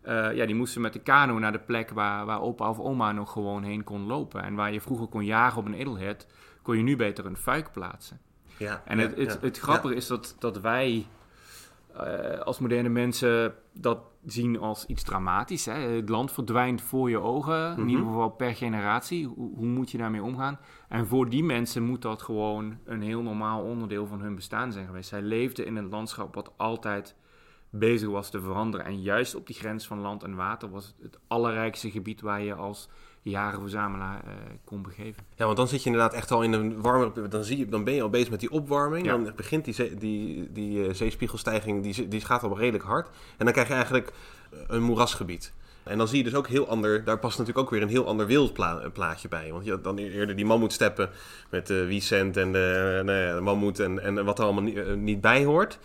[0.00, 3.12] eh, ja, die moesten met de kano naar de plek waar, waar opa of oma
[3.12, 4.42] nog gewoon heen kon lopen.
[4.42, 6.26] En waar je vroeger kon jagen op een edelhert,
[6.62, 8.20] kon je nu beter een fuik plaatsen.
[8.56, 8.82] ja.
[8.84, 11.06] En ja, het, het, het grappige is dat, dat wij
[11.96, 15.64] eh, als moderne mensen dat zien als iets dramatisch.
[15.64, 15.72] Hè?
[15.72, 17.88] Het land verdwijnt voor je ogen, in Mhm.
[17.88, 19.26] ieder geval per generatie.
[19.26, 20.58] Hoe, hoe moet je daarmee omgaan?
[20.88, 24.86] En voor die mensen moet dat gewoon een heel normaal onderdeel van hun bestaan zijn
[24.86, 25.08] geweest.
[25.08, 27.16] Zij leefden in een landschap wat altijd
[27.70, 28.86] bezig was te veranderen.
[28.86, 32.42] En juist op die grens van land en water was het het allerrijkste gebied waar
[32.42, 32.88] je als
[33.30, 34.32] jarenverzamelaar eh
[34.64, 35.22] kon begeven.
[35.34, 37.30] Ja, want dan zit je inderdaad echt al in een warmer...
[37.30, 39.06] Dan, zie je, dan ben je al bezig met die opwarming.
[39.06, 39.12] Ja.
[39.12, 43.08] Dan begint die, zee- die, die eh, zeespiegelstijging, die, die gaat al redelijk hard.
[43.36, 44.12] En dan krijg je eigenlijk
[44.66, 45.52] een moerasgebied.
[45.82, 48.06] En dan zie je dus ook heel ander, daar past natuurlijk ook weer een heel
[48.06, 49.52] ander wereldplaatje bij.
[49.52, 51.10] Want je had dan eerder die mammoetsteppen
[51.50, 54.76] met de Wiesent en de, nou ja, de mammoet en, en wat er allemaal niet,
[54.76, 55.78] eh, niet bij hoort.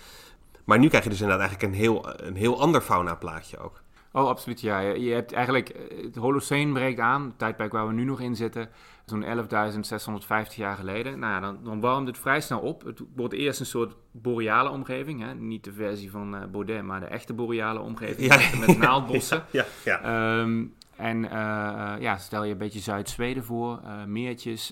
[0.64, 3.82] Maar nu krijg je dus inderdaad eigenlijk een heel, een heel ander faunaplaatje ook.
[4.14, 4.62] Oh, absoluut.
[4.62, 8.20] Ja, je hebt eigenlijk eh, het Holocene breekt aan, het tijdperk waar we nu nog
[8.20, 8.70] in zitten,
[9.06, 11.20] zo'n 11.650 jaar geleden.
[11.20, 12.84] Nou ja, dan, dan warmt het vrij snel op.
[12.84, 15.36] Het wordt eerst een soort boreale omgeving, hè?
[15.36, 18.60] niet de versie van uh, Baudet, maar de echte boreale omgeving ja.
[18.60, 19.44] met naaldbossen.
[19.52, 20.40] Ja, ja, ja.
[20.40, 21.30] Um, en uh,
[22.00, 24.72] ja, stel je een beetje Zuid-Zweden voor, uh, meertjes.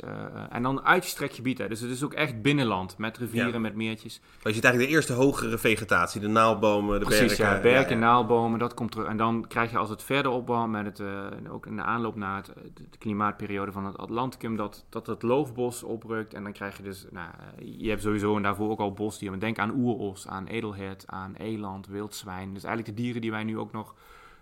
[0.49, 1.57] En dan uitgestrekt gebied.
[1.57, 1.67] Hè.
[1.67, 3.59] Dus het is ook echt binnenland, met rivieren, ja.
[3.59, 4.19] met meertjes.
[4.19, 7.55] Maar je ziet eigenlijk de eerste hogere vegetatie, de naaldbomen, de Precies, berken.
[7.55, 9.07] ja, berken, ja, naaldbomen, dat komt terug.
[9.07, 11.01] En dan krijg je als het verder opbouwt, met het,
[11.49, 15.83] ook in de aanloop naar het, de klimaatperiode van het Atlanticum, dat, dat het loofbos
[15.83, 16.33] oprukt.
[16.33, 17.29] En dan krijg je dus, nou,
[17.65, 19.39] je hebt sowieso en daarvoor ook al bosdieren.
[19.39, 22.53] Denk aan oeros, aan edelhert, aan eland, wildzwijn.
[22.53, 23.95] Dus eigenlijk de dieren die wij nu ook nog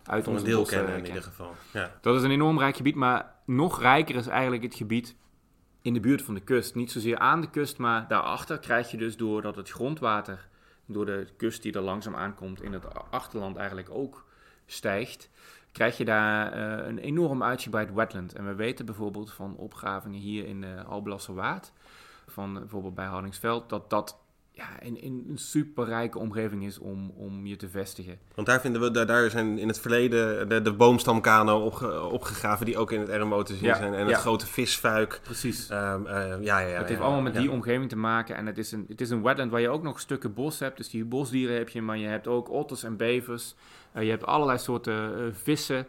[0.07, 1.55] uit Van ons deel bos, kennen uh, in ieder geval.
[1.73, 1.91] Ja.
[2.01, 5.15] Dat is een enorm rijk gebied, maar nog rijker is eigenlijk het gebied
[5.81, 6.75] in de buurt van de kust.
[6.75, 10.47] Niet zozeer aan de kust, maar daarachter krijg je dus doordat het grondwater
[10.85, 14.25] door de kust die er langzaam aankomt in het achterland eigenlijk ook
[14.65, 15.29] stijgt,
[15.71, 18.33] krijg je daar uh, een enorm uitgebreid wetland.
[18.33, 21.71] En we weten bijvoorbeeld van opgravingen hier in de Alblasserwaard,
[22.27, 24.19] van bijvoorbeeld bij Hardingsveld, dat dat
[24.57, 28.19] ja, in, in een superrijke omgeving is om, om je te vestigen.
[28.35, 32.65] Want daar vinden we, daar, daar zijn in het verleden de, de boomstamkano opge, opgegraven,
[32.65, 33.93] die ook in het RMO te zien Ja, zijn.
[33.93, 34.11] En ja.
[34.11, 35.19] het grote visfuik.
[35.23, 35.69] Precies.
[35.69, 38.35] Ehm, eh, ja, ja, ja, het heeft allemaal met die omgeving te maken.
[38.35, 40.77] En het is, een, het is een wetland waar je ook nog stukken bos hebt.
[40.77, 43.55] Dus die bosdieren heb je, maar je hebt ook otters en bevers.
[43.91, 45.85] Eh, je hebt allerlei soorten eh, vissen.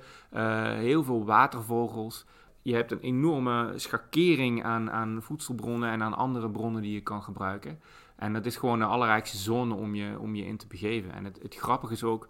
[0.79, 2.25] heel veel watervogels.
[2.63, 7.23] Je hebt een enorme schakering aan, aan voedselbronnen en aan andere bronnen die je kan
[7.23, 7.79] gebruiken.
[8.19, 11.13] En dat is gewoon de allerrijkste zone om je, om je in te begeven.
[11.13, 12.29] En het, het grappige is ook,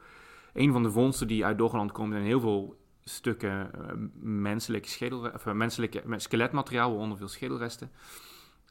[0.53, 2.13] een van de vondsten die uit Doggerland komt...
[2.13, 7.91] en heel veel stukken eh, menselijke, schedel, of, eh, menselijke skeletmateriaal, waaronder veel schedelresten...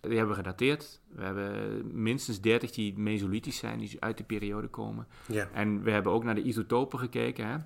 [0.02, 1.02] Die hebben we gedateerd.
[1.08, 5.08] We hebben minstens 30 die mesolithisch zijn, die uit die periode komen.
[5.26, 5.50] Ja.
[5.54, 7.48] En we hebben ook naar de isotopen gekeken.
[7.48, 7.54] Hè?
[7.54, 7.64] Een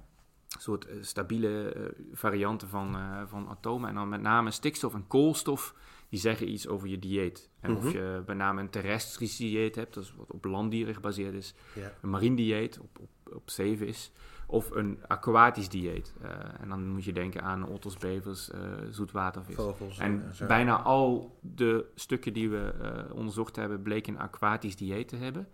[0.47, 1.73] soort eh, stabiele
[2.13, 3.89] varianten van, van atomen.
[3.89, 5.75] En dan met name stikstof en koolstof.
[6.11, 7.49] Die zeggen iets over je dieet.
[7.59, 7.85] En Mhm.
[7.87, 9.93] of je met name een terrestrisch dieet hebt.
[9.93, 11.53] Dat is wat op landdieren gebaseerd is.
[11.75, 11.93] Ja.
[12.01, 14.11] Een marien dieet op, op, op zeevis.
[14.47, 16.13] Of een aquatisch dieet.
[16.21, 19.55] Eh, en dan moet je denken aan otters, bevers, eh, zoetwatervis.
[19.55, 19.97] Vogels.
[19.97, 25.15] En bijna al de stukken die we eh, onderzocht hebben, bleken een aquatisch dieet te
[25.15, 25.47] hebben.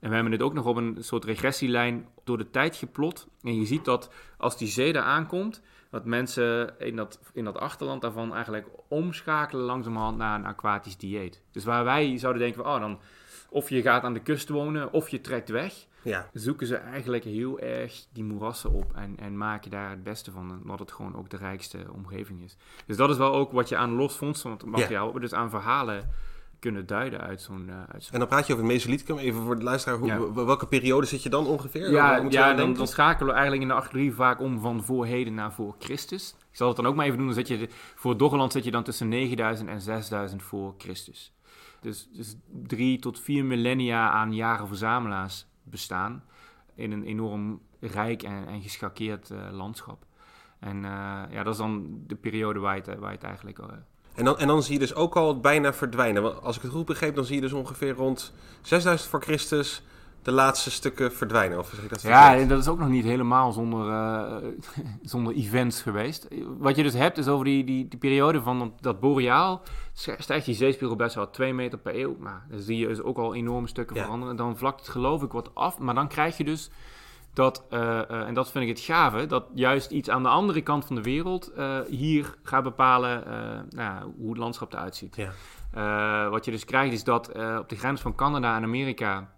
[0.00, 3.28] En we hebben het ook nog op een soort regressielijn door de tijd geplot.
[3.42, 7.58] En je ziet dat als die zee daar aankomt, dat mensen in dat, in dat
[7.58, 11.42] achterland daarvan eigenlijk omschakelen langzamerhand naar een aquatisch dieet.
[11.50, 12.98] Dus waar wij zouden denken van, oh dan,
[13.50, 16.28] of je gaat aan de kust wonen, of je trekt weg Ja.
[16.32, 20.60] zoeken ze eigenlijk heel erg die moerassen op en, en maken daar het beste van,
[20.62, 22.56] omdat het gewoon ook de rijkste omgeving is.
[22.86, 26.08] Dus dat is wel ook wat je aan los vondstmateriaal, wat we dus aan verhalen
[26.62, 27.68] kunnen duiden uit zo'n...
[27.68, 29.18] eh, uit zo'n En dan praat je over het Mesolithicum.
[29.18, 30.32] Even voor de luisteraar, hoe, Ja.
[30.32, 31.90] welke periode zit je dan ongeveer?
[31.90, 35.06] Ja, we ja dan, dan schakelen we eigenlijk in de archeologie vaak om van voor
[35.06, 36.34] heden naar voor Christus.
[36.50, 37.26] Ik zal het dan ook maar even doen.
[37.26, 41.32] Dan zit je, de- voor Doggerland zit je dan tussen 9000 en 6000 voor Christus.
[41.80, 46.24] Dus, dus drie tot vier millennia aan jager-verzamelaars bestaan
[46.74, 50.04] in een enorm rijk en, en geschakeerd eh, landschap.
[50.60, 53.58] En eh, ja, dat is dan de periode waar je het, waar je het eigenlijk...
[54.14, 56.22] En dan, en dan zie je dus ook al bijna verdwijnen.
[56.22, 59.82] Want als ik het goed begreep, dan zie je dus ongeveer rond 6000 voor Christus
[60.22, 61.58] de laatste stukken verdwijnen.
[61.58, 64.36] Of zeg ik dat Ja, en dat is ook nog niet helemaal zonder, eh,
[65.02, 66.28] zonder events geweest.
[66.58, 69.62] Wat je dus hebt is over die, die, die periode van dat, boreaal
[70.18, 72.16] stijgt die zeespiegel best wel 2 meter per eeuw.
[72.18, 74.02] Nou, dan zie je dus ook al enorme stukken Ja.
[74.02, 74.36] veranderen.
[74.36, 76.70] Dan vlakt het geloof ik wat af, maar dan krijg je dus
[77.32, 80.60] dat, eh, eh, en dat vind ik het gave, dat juist iets aan de andere
[80.60, 83.24] kant van de wereld eh, hier gaat bepalen
[83.70, 85.16] nou, hoe het landschap eruit ziet.
[85.16, 86.28] Ja.
[86.28, 89.30] Wat je dus krijgt is dat op de grens van Canada en Amerika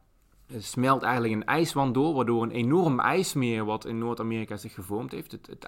[0.59, 5.33] smelt eigenlijk een ijswand door, waardoor een enorm ijsmeer wat in Noord-Amerika zich gevormd heeft,
[5.33, 5.67] het, het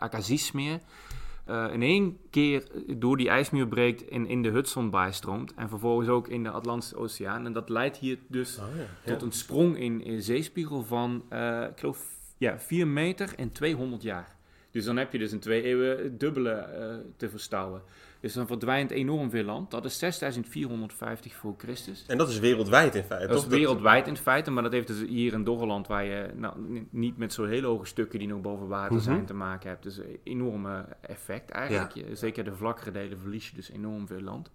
[1.46, 6.08] eh, in één keer door die ijsmuur breekt en in de Hudson bijstroomt en vervolgens
[6.08, 7.46] ook in de Atlantische Oceaan.
[7.46, 9.12] En dat leidt hier dus Oh, ja.
[9.12, 12.06] Tot een sprong in, in zeespiegel van, eh, ik geloof,
[12.38, 14.36] ja, 4 meter en 200 jaar.
[14.70, 17.82] Dus dan heb je dus in twee eeuwen het dubbele eh, te verstouwen.
[18.20, 19.70] Dus dan verdwijnt enorm veel land.
[19.70, 22.04] Dat is 6450 voor Christus.
[22.06, 25.00] En dat is wereldwijd in feite, Dat is wereldwijd in feite, maar dat heeft dus
[25.08, 28.40] hier in Doggerland, waar je nou, ni- niet met zo'n hele hoge stukken die nog
[28.40, 29.04] boven water Mhm.
[29.04, 29.82] zijn te maken hebt.
[29.82, 31.92] Dus een enorme effect eigenlijk.
[31.94, 34.50] Je- zeker de vlakkere delen verlies je dus enorm veel land.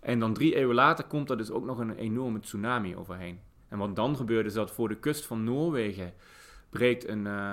[0.00, 3.38] En dan drie eeuwen later komt er dus ook nog een enorme tsunami overheen.
[3.68, 6.12] En wat dan gebeurt is dat voor de kust van Noorwegen
[6.74, 7.50] breekt een, uh,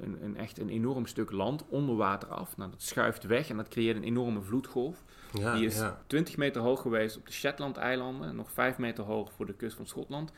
[0.00, 2.56] een, een, echt een enorm stuk land onder water af.
[2.56, 5.04] Nou, dat schuift weg en dat creëert een enorme vloedgolf.
[5.32, 6.02] Ja, Die is ja.
[6.06, 9.86] 20 meter hoog geweest op de Shetland-eilanden, nog 5 meter hoog voor de kust van
[9.86, 10.32] Schotland.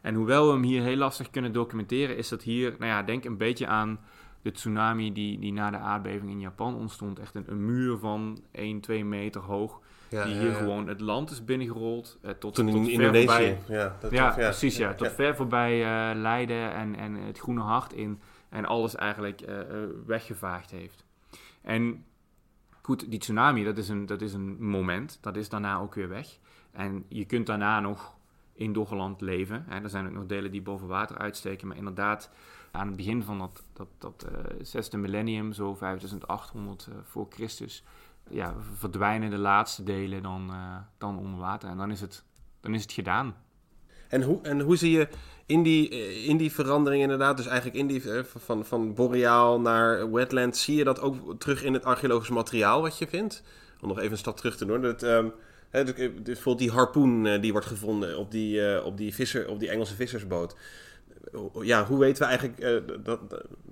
[0.00, 3.24] En hoewel we hem hier heel lastig kunnen documenteren, is dat hier, nou ja, denk
[3.24, 4.00] een beetje aan
[4.42, 7.18] de tsunami die, die na de aardbeving in Japan ontstond.
[7.18, 10.56] Echt een, een muur van 1, 2 meter hoog, Ja, die ja, hier ja.
[10.56, 12.18] gewoon het land is binnengerold.
[12.22, 13.26] eh, tot, Toen tot in ver Indonesië.
[13.26, 14.76] voorbij- Ja, dat ja, toch, precies.
[14.76, 14.94] Ja.
[14.94, 15.12] Tot Ja.
[15.12, 15.72] ver voorbij
[16.10, 18.20] eh, Leiden en, en het Groene Hart in.
[18.48, 21.04] En alles eigenlijk eh, eh, weggevaagd heeft.
[21.62, 22.04] En
[22.82, 25.18] goed, die tsunami, dat is, een, dat is een moment.
[25.20, 26.38] Dat is daarna ook weer weg.
[26.72, 28.14] En je kunt daarna nog
[28.54, 29.64] in Doggerland leven.
[29.68, 29.80] Hè.
[29.82, 31.68] Er zijn ook nog delen die boven water uitsteken.
[31.68, 32.30] Maar inderdaad,
[32.70, 34.26] aan het begin van dat, dat, dat
[34.62, 37.84] zesde millennium, zo 5800 eh, voor Christus...
[38.30, 41.68] Ja, verdwijnen de laatste delen dan, eh, dan onder water.
[41.68, 42.24] En dan is het,
[42.60, 43.34] dan is het gedaan.
[44.08, 45.08] En hoe, en hoe zie je
[45.46, 49.60] in die, eh, in die verandering inderdaad, dus eigenlijk in die, eh, van, van boreaal
[49.60, 53.42] naar wetland, zie je dat ook terug in het archeologisch materiaal wat je vindt?
[53.80, 54.82] Om nog even een stap terug te doen.
[54.82, 55.28] Dat, ehm,
[55.70, 59.94] dus, bijvoorbeeld die harpoen die wordt gevonden op die, op die, visser, op die Engelse
[59.94, 60.56] vissersboot.
[61.60, 63.20] Ja, hoe weten we eigenlijk eh, dat,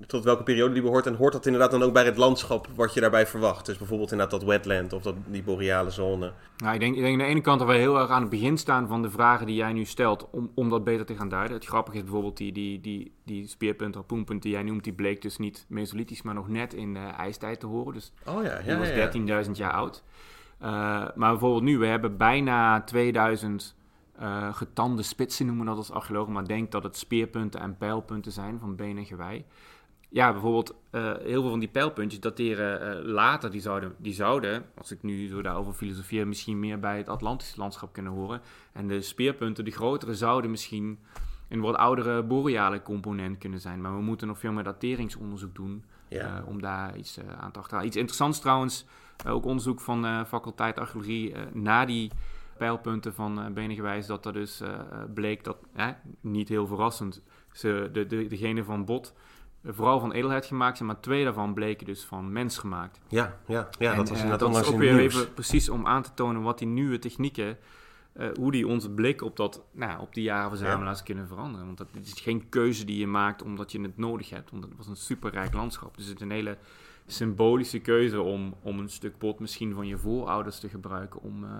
[0.07, 1.07] tot welke periode die behoort?
[1.07, 3.67] En hoort dat inderdaad dan ook bij het landschap wat je daarbij verwacht?
[3.67, 6.33] Dus bijvoorbeeld inderdaad dat wetland of dat, die boreale zone.
[6.57, 8.31] Nou, ik denk, ik denk aan de ene kant dat we heel erg aan het
[8.31, 11.29] begin staan van de vragen die jij nu stelt, om, om dat beter te gaan
[11.29, 11.57] duiden.
[11.57, 15.23] Het grappige is bijvoorbeeld die, die, die, die speerpunt, harpoenpunt die jij noemt, die bleek
[15.23, 17.95] dus niet mesolithisch, maar nog net in de ijstijd te horen.
[17.95, 19.45] Dus Oh ja, die ja, was ja, ja.
[19.45, 20.03] 13.000 jaar oud.
[20.59, 20.71] Eh,
[21.15, 23.77] maar bijvoorbeeld nu, we hebben bijna 2000
[24.19, 28.59] eh, getande spitsen, noemen dat als archeologen, maar denk dat het speerpunten en pijlpunten zijn
[28.59, 29.45] van been en gewei.
[30.11, 33.51] Ja, bijvoorbeeld eh, heel veel van die pijlpuntjes dateren eh, later.
[33.51, 37.59] Die zouden, die zouden, als ik nu zo daarover filosofeer, misschien meer bij het Atlantische
[37.59, 38.41] landschap kunnen horen.
[38.73, 40.99] En de speerpunten, de grotere, zouden misschien
[41.49, 43.81] een wat oudere boreale component kunnen zijn.
[43.81, 46.43] Maar we moeten nog veel meer dateringsonderzoek doen Ja.
[46.47, 47.87] om daar iets aan te achterhalen.
[47.87, 48.85] Iets interessants trouwens,
[49.27, 52.11] ook onderzoek van de faculteit archeologie na die
[52.59, 54.71] pijlpunten van uh, Benengewijs, dat er dus eh,
[55.14, 55.88] bleek dat, eh,
[56.21, 59.14] niet heel verrassend, ze, de, de, degene van Bot
[59.62, 63.01] eh, vooral van edelheid gemaakt zijn, maar twee daarvan bleken dus van mens gemaakt.
[63.09, 65.14] Ja, ja, ja En, dat was eh, inderdaad dat is ook weer nieuws.
[65.14, 67.59] even precies om aan te tonen wat die nieuwe technieken,
[68.12, 71.66] eh, hoe die onze blik op, dat, nou, op die jarenverzamelaars kunnen veranderen.
[71.66, 74.77] Want dat is geen keuze die je maakt omdat je het nodig hebt, want het
[74.77, 75.97] was een superrijk landschap.
[75.97, 76.57] Dus het is een hele
[77.07, 81.44] symbolische keuze om, om een stuk bot misschien van je voorouders te gebruiken om...
[81.44, 81.51] eh,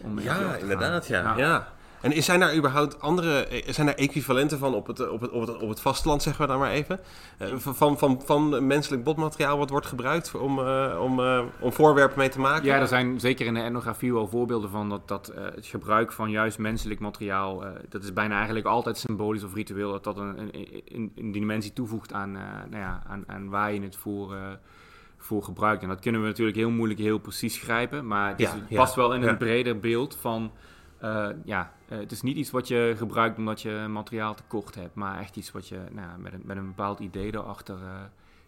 [0.00, 1.34] om Ja, te inderdaad, ja.
[1.36, 1.72] ja.
[2.00, 5.40] En is- zijn daar überhaupt andere, zijn daar equivalenten van op het, op het, op
[5.46, 7.00] het, op het vasteland, zeggen we dan maar even?
[7.38, 11.72] Eh, van, van, van, van menselijk botmateriaal wat wordt gebruikt om, eh, om, eh, om
[11.72, 12.64] voorwerpen mee te maken?
[12.64, 16.12] Ja, er zijn zeker in de etnografie wel voorbeelden van dat, dat eh, het gebruik
[16.12, 20.16] van juist menselijk materiaal, eh, dat is bijna eigenlijk altijd symbolisch of ritueel, dat dat
[20.18, 23.96] een, een, een, een dimensie toevoegt aan, eh, nou ja, aan, aan waar je het
[23.96, 24.40] voor, eh,
[25.24, 25.82] voor gebruikt.
[25.82, 28.68] En dat kunnen we natuurlijk heel moeilijk heel precies grijpen, maar het, is- Ja, het
[28.68, 29.28] ja, past wel in ja.
[29.28, 30.52] een breder beeld van,
[30.98, 34.94] eh, ja, eh, het is niet iets wat je gebruikt omdat je materiaal tekort hebt,
[34.94, 37.90] maar echt iets wat je nou, ja, met, een, met een bepaald idee erachter eh,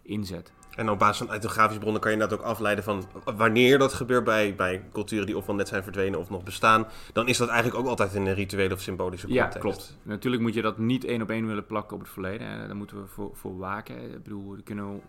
[0.03, 0.53] inzet.
[0.75, 3.05] En op basis van etnografische bronnen kan je dat ook afleiden van
[3.37, 6.87] wanneer dat gebeurt bij, bij culturen die ofwel net zijn verdwenen of nog bestaan.
[7.13, 9.61] Dan is dat eigenlijk ook altijd in een rituele of symbolische Ja, context.
[9.61, 9.97] klopt.
[10.03, 12.67] Natuurlijk moet je dat niet één op één willen plakken op het verleden.
[12.67, 14.03] Daar moeten we voor, voor waken.
[14.15, 15.01] Ik bedoel, er kunnen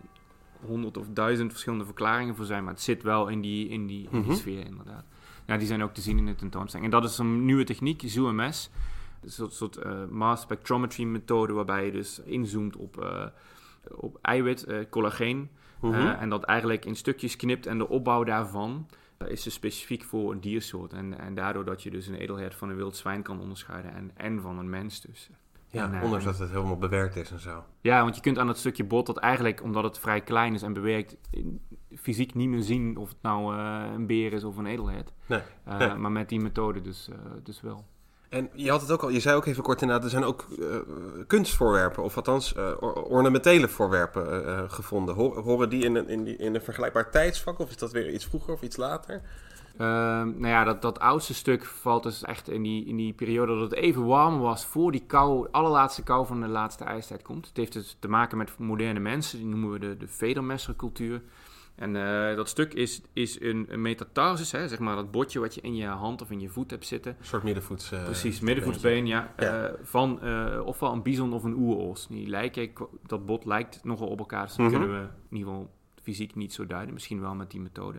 [0.66, 4.08] honderd of duizend verschillende verklaringen voor zijn, maar het zit wel in die, in die,
[4.10, 4.34] in die Mhm.
[4.34, 5.04] sfeer inderdaad.
[5.46, 6.92] Ja, die zijn ook te zien in de tentoonstelling.
[6.92, 8.70] En dat is een nieuwe techniek, ZooMS.
[9.22, 13.26] Een soort, soort eh, mass spectrometry methode waarbij je dus inzoomt op, eh,
[13.90, 15.48] op eiwit, eh, collageen.
[15.80, 15.94] Mhm.
[15.94, 18.86] En dat eigenlijk in stukjes knipt en de opbouw daarvan
[19.28, 20.92] is dus specifiek voor een diersoort.
[20.92, 24.10] En, en daardoor dat je dus een edelhert van een wild zwijn kan onderscheiden en,
[24.16, 25.30] en van een mens dus.
[25.70, 27.64] Ja, en, eh, ondanks dat het helemaal bewerkt is en zo.
[27.80, 30.62] Ja, want je kunt aan dat stukje bot dat eigenlijk, omdat het vrij klein is
[30.62, 31.16] en bewerkt,
[31.96, 35.12] fysiek niet meer zien of het nou eh, een beer is of een edelhert.
[35.26, 35.40] Nee.
[35.64, 35.94] Eh, Nee.
[35.94, 37.08] Maar met die methode dus,
[37.42, 37.84] dus wel.
[38.28, 40.46] En je had het ook al, je zei ook even kort inderdaad, er zijn ook
[40.60, 40.66] eh,
[41.26, 45.14] kunstvoorwerpen, of althans or- ornamentele voorwerpen gevonden.
[45.14, 48.10] Ho- horen die in een, in, die in een vergelijkbaar tijdsvak, of is dat weer
[48.10, 49.22] iets vroeger of iets later?
[49.78, 53.52] Ehm, nou ja, dat, dat oudste stuk valt dus echt in die, in die periode
[53.58, 57.46] dat het even warm was voor die kou, allerlaatste kou van de laatste ijstijd komt.
[57.48, 61.22] Het heeft dus te maken met moderne mensen, die noemen we de, de vedermessercultuur.
[61.74, 65.54] En eh, dat stuk is, is een, een metatarsus, hè, zeg maar dat botje wat
[65.54, 67.16] je in je hand of in je voet hebt zitten.
[67.18, 67.92] Een soort middenvoets.
[67.92, 69.32] eh, Precies, middenvoetsbeen, ja.
[69.36, 69.62] Ja.
[69.66, 70.12] Eh, van
[70.64, 72.06] ofwel een bison of een oeros.
[72.06, 72.70] Die lijken,
[73.06, 74.78] dat bot lijkt nogal op elkaar, dus dat Mhm.
[74.78, 75.70] kunnen we in ieder geval
[76.02, 76.94] fysiek niet zo duiden.
[76.94, 77.98] Misschien wel met die methode.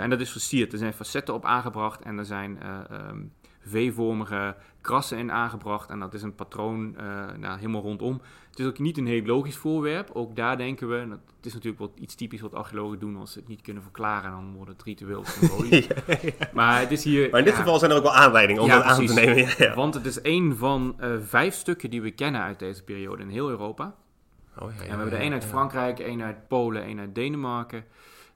[0.00, 0.72] En dat is versierd.
[0.72, 3.20] Er zijn facetten op aangebracht en er zijn ehm,
[3.60, 5.90] V-vormige krassen in aangebracht.
[5.90, 6.96] En dat is een patroon
[7.38, 8.20] nou, helemaal rondom.
[8.52, 10.10] Het is ook niet een heel logisch voorwerp.
[10.12, 10.96] Ook daar denken we,
[11.36, 14.30] het is natuurlijk wat iets typisch wat archeologen doen als ze het niet kunnen verklaren,
[14.30, 15.86] dan wordt het ritueel symbolisch.
[16.52, 17.30] Maar het is hier.
[17.30, 19.74] Maar in dit geval zijn er ook wel aanleidingen om dat aan te nemen.
[19.74, 23.28] Want het is een van uh, vijf stukken die we kennen uit deze periode in
[23.28, 23.94] heel Europa.
[24.58, 27.84] Oh, en we hebben er één uit Frankrijk, één uit Polen, één uit Denemarken.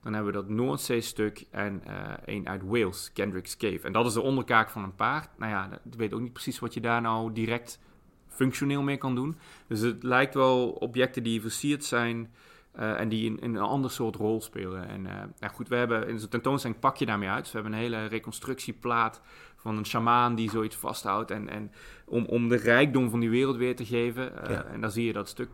[0.07, 1.93] Dan hebben we dat Noordzee-stuk en uh,
[2.25, 3.79] één uit Wales, Kendrick's Cave.
[3.81, 5.29] En dat is de onderkaak van een paard.
[5.37, 7.79] Nou ja, ik weet ook niet precies wat je daar nou direct
[8.27, 9.37] functioneel mee kan doen.
[9.67, 12.33] Dus het lijkt wel objecten die versierd zijn
[12.79, 14.87] uh, en die in, in, een ander soort rol spelen.
[14.87, 17.43] En uh, nou goed, we hebben in zo'n tentoonstelling pak je daarmee uit.
[17.43, 19.21] Dus we hebben een hele reconstructieplaat
[19.55, 21.31] van een shamaan die zoiets vasthoudt.
[21.31, 21.71] En, en
[22.05, 24.31] om, om de rijkdom van die wereld weer te geven.
[24.43, 24.63] Uh, ja.
[24.63, 25.49] En daar zie je dat stuk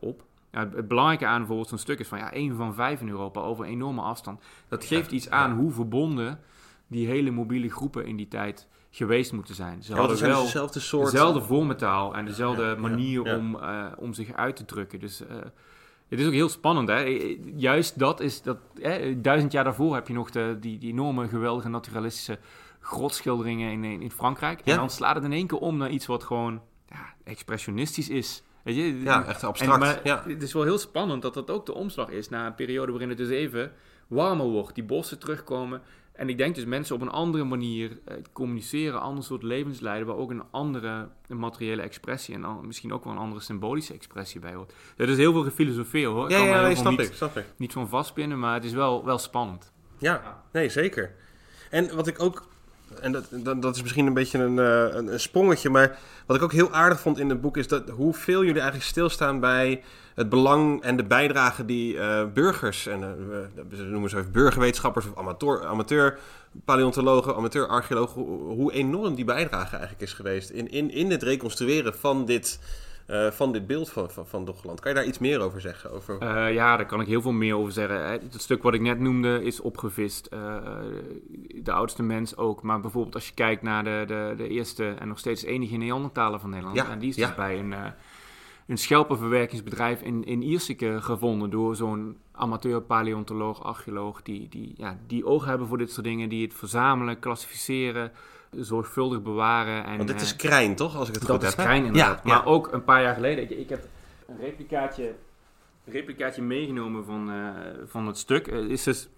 [0.00, 0.27] op.
[0.52, 3.40] Ja, het belangrijke aan bijvoorbeeld zo'n stuk is van ja, één van vijf in Europa
[3.40, 4.42] over een enorme afstand.
[4.68, 6.40] Dat geeft iets aan hoe verbonden
[6.86, 9.82] die hele mobiele groepen in die tijd geweest moeten zijn.
[9.82, 11.10] Ze hadden wel dezelfde soort...
[11.10, 15.00] Dezelfde vormetaal en dezelfde manier Om, uh, om zich uit te drukken.
[15.00, 15.28] Dus uh,
[16.08, 16.88] het is ook heel spannend.
[16.88, 17.36] Hè?
[17.54, 18.42] Juist dat is...
[18.42, 18.58] Dat,
[19.16, 22.38] duizend jaar daarvoor heb je nog de, die, die enorme, geweldige naturalistische
[22.80, 24.60] grotschilderingen in, in, Frankrijk.
[24.60, 28.42] En dan slaat het in één keer om naar iets wat gewoon ja, expressionistisch is.
[28.68, 29.02] Weet je?
[29.02, 29.72] Ja, echt abstract.
[29.72, 30.24] En, maar ja.
[30.26, 33.08] Het is wel heel spannend dat dat ook de omslag is na een periode waarin
[33.08, 33.72] het dus even
[34.06, 34.74] warmer wordt.
[34.74, 35.82] Die bossen terugkomen.
[36.12, 40.16] En ik denk dus mensen op een andere manier eh, communiceren, ander soort levensleiden, waar
[40.16, 44.54] ook een andere materiële expressie en dan misschien ook wel een andere symbolische expressie bij
[44.54, 44.72] hoort.
[44.96, 46.30] Er is heel veel gefilosofeerd hoor.
[46.30, 47.44] Ja, ja, nee, snap niet, ik, snap ik.
[47.56, 49.72] Niet van vastpinnen, maar het is wel, wel spannend.
[49.98, 51.14] Ja, nee, zeker.
[51.70, 52.48] En wat ik ook
[53.00, 56.42] en dat, dat, is misschien een beetje een, uh, een, een, sprongetje, maar wat ik
[56.42, 59.82] ook heel aardig vond in het boek is dat hoeveel jullie eigenlijk stilstaan bij
[60.14, 63.08] het belang en de bijdrage die uh, burgers, en uh,
[63.68, 66.18] we noemen ze even burgerwetenschappers of amateur, amateur
[66.64, 71.94] paleontologen, amateur archeologen, hoe enorm die bijdrage eigenlijk is geweest in, in, in het reconstrueren
[71.94, 72.58] van dit,
[73.10, 74.80] uh, van dit beeld van, van, van Doggeland.
[74.80, 75.92] Kan je daar iets meer over zeggen?
[75.92, 76.22] Over...
[76.22, 78.04] Uh, ja, daar kan ik heel veel meer over zeggen.
[78.10, 80.28] Het stuk wat ik net noemde is opgevist.
[80.34, 80.56] Uh,
[81.62, 82.62] de oudste mens ook.
[82.62, 86.40] Maar bijvoorbeeld als je kijkt naar de, de, de eerste en nog steeds enige Neandertaler
[86.40, 86.76] van Nederland.
[86.76, 87.34] Ja, en die is dus ja.
[87.34, 87.74] bij een
[88.68, 95.26] een schelpenverwerkingsbedrijf in, in Ierseke gevonden door zo'n amateur paleontoloog, archeoloog, die, die, ja, die
[95.26, 98.12] oog hebben voor dit soort dingen, die het verzamelen, klassificeren,
[98.50, 99.84] zorgvuldig bewaren.
[99.84, 100.96] En, Want dit is krijn, toch?
[100.96, 101.50] Als ik het dat goed heb.
[101.50, 102.20] Dat is krijn inderdaad.
[102.24, 103.86] Ja, maar ook een paar jaar geleden, ik, ik heb
[104.28, 105.14] een replicaatje,
[105.84, 107.48] een replicaatje meegenomen van, uh,
[107.86, 108.46] van het stuk.
[108.46, 109.08] Het is dus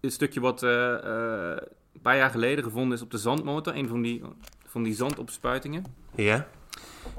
[0.00, 1.56] een stukje wat uh, uh,
[1.94, 4.22] een paar jaar geleden gevonden is op de zandmotor, een van die,
[4.66, 5.84] van die zandopspuitingen.
[6.14, 6.46] Ja.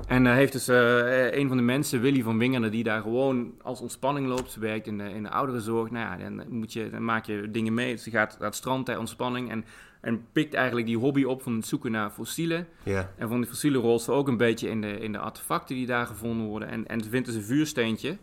[0.08, 3.54] En uh, heeft dus uh, een van de mensen, Willy van Wingeren, die daar gewoon
[3.62, 4.52] als ontspanning loopt.
[4.52, 5.92] Ze werkt in de, in de ouderenzorg.
[5.92, 7.96] Nou ja, dan, moet je, dan maak je dingen mee.
[7.96, 9.66] Ze gaat naar het strand ter ontspanning en,
[10.00, 12.68] en pikt eigenlijk die hobby op van het zoeken naar fossielen.
[13.18, 15.86] En van die fossielen rolt ze ook een beetje in de, in de artefacten die
[15.86, 16.68] daar gevonden worden.
[16.68, 18.18] En, en ze vindt dus een vuursteentje.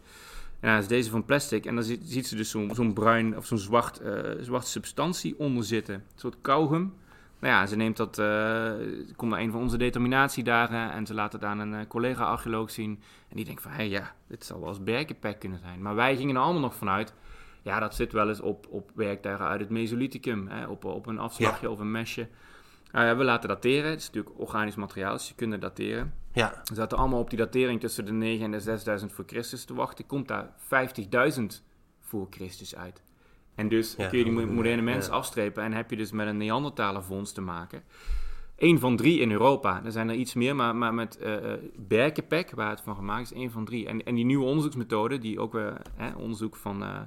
[0.60, 1.66] En dat is deze van plastic.
[1.66, 5.38] En dan ziet, ziet ze dus zo'n zo'n bruin of zo'n zwart, uh, zwarte substantie
[5.38, 5.94] onder zitten.
[5.94, 6.94] Een soort kauwgum.
[7.38, 8.72] Nou ja, ze neemt dat, uh,
[9.16, 13.00] komt naar een van onze determinatiedagen en ze laat het aan een uh, collega-archeoloog zien.
[13.28, 15.82] En die denkt van, hé hey, ja, dit zal wel eens berkenpek kunnen zijn.
[15.82, 17.14] Maar wij gingen er allemaal nog vanuit,
[17.66, 21.18] ja, dat zit wel eens op, op werktuigen uit het Mesolithicum, hè, op, op een
[21.18, 21.72] afslagje ja.
[21.72, 22.28] of een mesje.
[22.92, 26.14] Uh, we laten dateren, het is natuurlijk organisch materiaal, dus je kunt het dateren.
[26.32, 26.62] Ja.
[26.64, 29.74] We zaten allemaal op die datering tussen de 9 en de 6000 voor Christus te
[29.74, 30.06] wachten.
[30.06, 30.50] Komt daar
[31.38, 31.42] 50.000
[32.00, 33.02] voor Christus uit.
[33.54, 35.12] En dus ja, kun je die moderne mens ja.
[35.12, 37.82] afstrepen en heb je dus met een Neandertaler vondst te maken.
[38.56, 39.84] Eén van drie in Europa.
[39.84, 41.36] Er zijn er iets meer, maar, maar met uh,
[41.76, 43.86] Berkenpek, waar het van gemaakt is, één van drie.
[43.86, 47.00] En, en die nieuwe onderzoeksmethode, die ook weer hè, onderzoek van uh,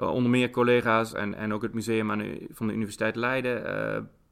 [0.00, 3.62] onder meer collega's en, en ook het museum aan de, van de Universiteit Leiden,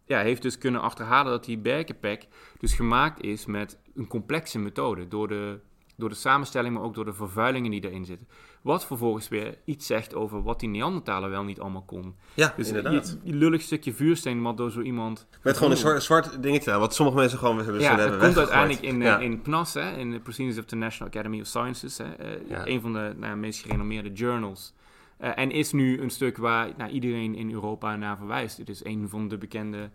[0.07, 2.27] ja, heeft dus kunnen achterhalen dat die Berkenpek
[2.59, 5.09] dus gemaakt is met een complexe methode.
[5.09, 5.59] Door de,
[5.97, 8.29] door de samenstelling, maar ook door de vervuilingen die erin zitten.
[8.63, 12.15] Wat vervolgens weer iets zegt over wat die Neandertaler wel niet allemaal kon.
[12.35, 13.19] Ja, dus inderdaad.
[13.23, 15.27] Die, lullig stukje vuursteen wat door zo iemand...
[15.43, 19.01] Met gewoon een zwart, dingetje wat sommige mensen gewoon hebben Ja, het komt uiteindelijk in,
[19.01, 19.19] ja.
[19.19, 21.99] in PNAS, hè, in de Proceedings of the National Academy of Sciences.
[21.99, 22.05] Hè,
[22.49, 22.67] ja.
[22.67, 24.75] Een van de nou, meest gerenommeerde journals.
[25.21, 28.59] Uh, en is nu een stuk waar nou, iedereen in Europa naar verwijst.
[28.59, 29.91] Het is een van de bekende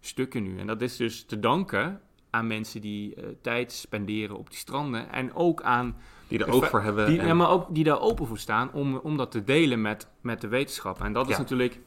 [0.00, 0.58] stukken nu.
[0.58, 2.00] En dat is dus te danken
[2.30, 5.12] aan mensen die uh, tijd spenderen op die stranden.
[5.12, 5.96] En ook aan...
[6.28, 7.06] Die er oog voor hebben.
[7.06, 7.26] Die, en...
[7.26, 10.40] ja, maar ook die daar open voor staan om, om dat te delen met, met
[10.40, 11.00] de wetenschap.
[11.00, 11.32] En dat ja.
[11.32, 11.80] is natuurlijk...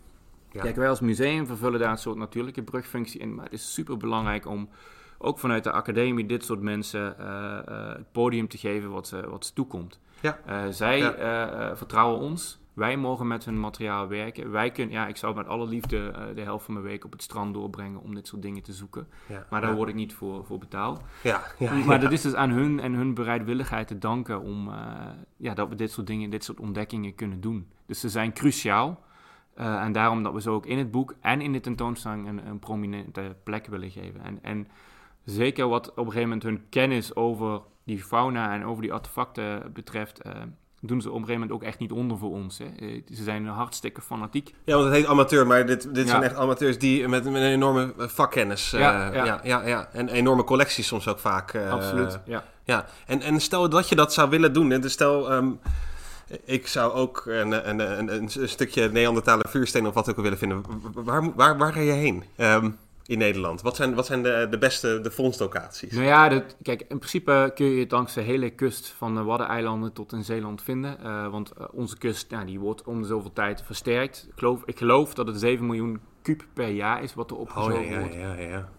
[0.51, 0.61] Ja.
[0.61, 3.35] Kijk, wij als museum vervullen daar een soort natuurlijke brugfunctie in.
[3.35, 4.69] Maar het is super belangrijk om
[5.17, 7.25] ook vanuit de academie dit soort mensen uh,
[7.69, 9.99] uh, het podium te geven wat ze, wat ze toekomt.
[10.21, 10.71] Ja.
[10.71, 11.13] zij
[11.75, 12.59] vertrouwen ons.
[12.79, 14.51] Wij mogen met hun materiaal werken.
[14.51, 17.11] Wij kunnen, ja, ik zou met alle liefde eh, de helft van mijn week op
[17.11, 19.07] het strand doorbrengen om dit soort dingen te zoeken.
[19.27, 19.75] Ja, Maar daar ja.
[19.75, 21.01] word ik niet voor, voor betaald.
[21.23, 24.75] Ja, ja, maar dat is dus aan hun en hun bereidwilligheid te danken om eh,
[25.37, 27.71] ja, dat we dit soort dingen, dit soort ontdekkingen kunnen doen.
[27.85, 29.03] Dus ze zijn cruciaal.
[29.53, 32.47] Eh, en daarom dat we ze ook in het boek en in de tentoonstelling een,
[32.47, 34.21] een prominente plek willen geven.
[34.21, 34.67] En, en
[35.23, 39.73] zeker wat op een gegeven moment hun kennis over die fauna en over die artefacten
[39.73, 40.21] betreft,
[40.81, 42.57] doen ze op een gegeven moment ook echt niet onder voor ons.
[42.57, 42.65] Hè.
[42.65, 44.53] Eh, ze zijn hartstikke fanatiek.
[44.63, 46.09] Ja, want het heet amateur, maar dit, dit Ja.
[46.09, 48.73] zijn echt amateurs die met, met een enorme vakkennis.
[48.73, 49.25] eh, Ja, ja.
[49.25, 49.39] ja.
[49.43, 51.53] Ja, ja, En enorme collecties soms ook vaak.
[51.53, 52.19] eh, Absoluut.
[52.25, 52.43] Ja.
[52.63, 54.69] Ja, en, en stel dat je dat zou willen doen.
[54.69, 55.49] hè, Dus stel, ehm,
[56.45, 60.65] ik zou ook een, een, een, een stukje Neandertalen vuursteen of wat ook willen vinden.
[60.93, 62.69] Waar, waar, waar ga je heen ehm,
[63.09, 63.61] in Nederland?
[63.61, 65.91] Wat zijn, wat zijn de, de beste de vondstlocaties?
[65.93, 69.23] Nou ja, dat, kijk, in principe kun je het langs de hele kust van de
[69.23, 71.03] Waddeneilanden tot in Zeeland vinden.
[71.03, 74.25] Eh, want eh, onze kust nou, die wordt om de zoveel tijd versterkt.
[74.27, 77.41] Ik geloof, ik geloof dat het 7 miljoen kuub per jaar is wat er Oh
[77.41, 78.13] opgezogen ja, ja, wordt.
[78.13, 78.69] ja, ja.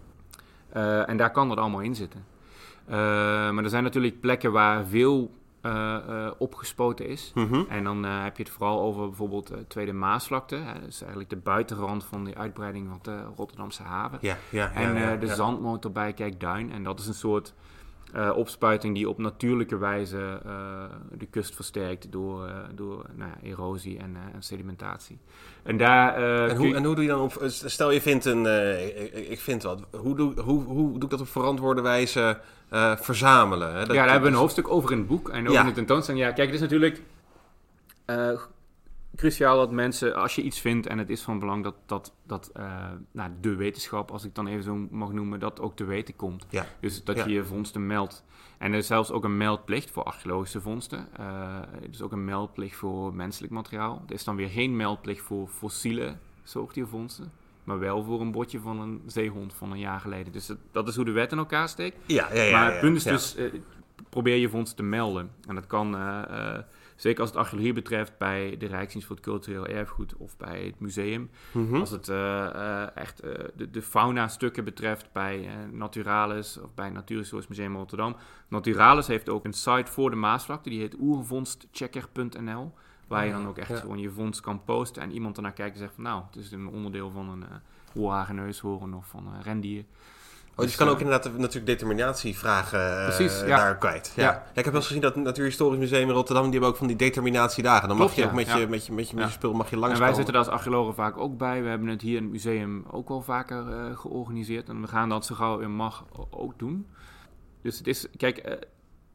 [0.72, 2.24] Eh, en daar kan dat allemaal in zitten.
[2.86, 7.32] Maar er zijn natuurlijk plekken waar veel eh, eh, opgespoten is.
[7.34, 7.62] Mhm.
[7.68, 10.56] En dan eh, heb je het vooral over bijvoorbeeld de Tweede Maasvlakte.
[10.56, 14.18] Hè, dat is eigenlijk de buitenrand van de uitbreiding van de Rotterdamse haven.
[14.20, 16.72] Ja, ja, ja, En ja, de zandmotor bij Kijkduin.
[16.72, 17.54] En dat is een soort
[18.14, 20.84] eh, opspuiting die op natuurlijke wijze eh,
[21.18, 25.18] de kust versterkt door, eh, door nou ja, erosie en, en sedimentatie.
[25.62, 26.14] En daar
[26.48, 27.42] En hoe, je- en hoe doe je dan op...
[27.46, 28.46] Stel je vindt een...
[28.96, 29.80] ik, ik- vind wat.
[29.96, 32.38] Hoe doe, hoe, hoe doe ik dat op verantwoorde wijze
[33.00, 33.72] verzamelen?
[33.74, 33.78] Hè?
[33.78, 35.60] Dat- ja, daar hebben we een hoofdstuk over in het boek en ook Ja.
[35.60, 36.24] in de tentoonstelling.
[36.24, 37.02] Ja, kijk, het is natuurlijk
[39.16, 42.50] cruciaal dat mensen, als je iets vindt en het is van belang dat, dat, dat
[42.54, 46.16] eh, nou, de wetenschap, als ik dan even zo mag noemen, dat ook te weten
[46.16, 46.46] komt.
[46.48, 46.66] Ja.
[46.80, 47.24] Dus dat Ja.
[47.24, 48.24] je je vondsten meldt.
[48.58, 51.08] En er is zelfs ook een meldplicht voor archeologische vondsten.
[51.18, 54.02] Er is ook een meldplicht voor menselijk materiaal.
[54.08, 57.32] Er is dan weer geen meldplicht voor fossiele zoogdiervondsten.
[57.64, 60.32] Maar wel voor een botje van een zeehond van een jaar geleden.
[60.32, 61.96] Dus dat, dat is hoe de wet in elkaar steekt.
[62.06, 62.58] Ja, ja, ja.
[62.58, 63.52] maar het punt is dus, eh,
[64.08, 65.30] probeer je vondst te melden.
[65.46, 65.96] En dat kan,
[67.00, 70.80] zeker als het archeologie betreft, bij de Rijksdienst voor het Cultureel Erfgoed of bij het
[70.80, 71.30] museum.
[71.52, 71.74] Mhm.
[71.74, 77.48] Als het eh, eh, echt eh, de, de fauna-stukken betreft bij Naturalis of bij Natuurhistorisch
[77.48, 78.16] Museum Rotterdam.
[78.48, 82.72] Naturalis heeft ook een site voor de Maasvlakte, die heet oervondstchecker.nl.
[83.08, 83.76] Waar je dan ook echt Ja.
[83.76, 86.52] gewoon je vondst kan posten en iemand ernaar kijkt en zegt van nou, het is
[86.52, 89.84] een onderdeel van een uh, oorhagenneushoorn of van een rendier.
[90.60, 93.56] Oh, dus je kan ook inderdaad natuurlijk determinatievragen eh, Precies, ja.
[93.56, 94.12] daar kwijt.
[94.16, 94.22] Ja.
[94.22, 94.30] Ja.
[94.48, 96.86] Ik heb wel eens gezien dat het Natuurhistorisch Museum in Rotterdam, die hebben ook van
[96.86, 97.88] die determinatiedagen.
[97.88, 99.66] Dan Klopt, mag je ook met je, met je, met je, met je spul mag
[99.68, 100.06] je En langskomen.
[100.06, 101.62] wij zitten daar als archeologen vaak ook bij.
[101.62, 104.68] We hebben het hier in het museum ook wel vaker eh, georganiseerd.
[104.68, 106.86] En we gaan dat zo gauw weer mag ook doen.
[107.62, 108.54] Dus het is, kijk, eh,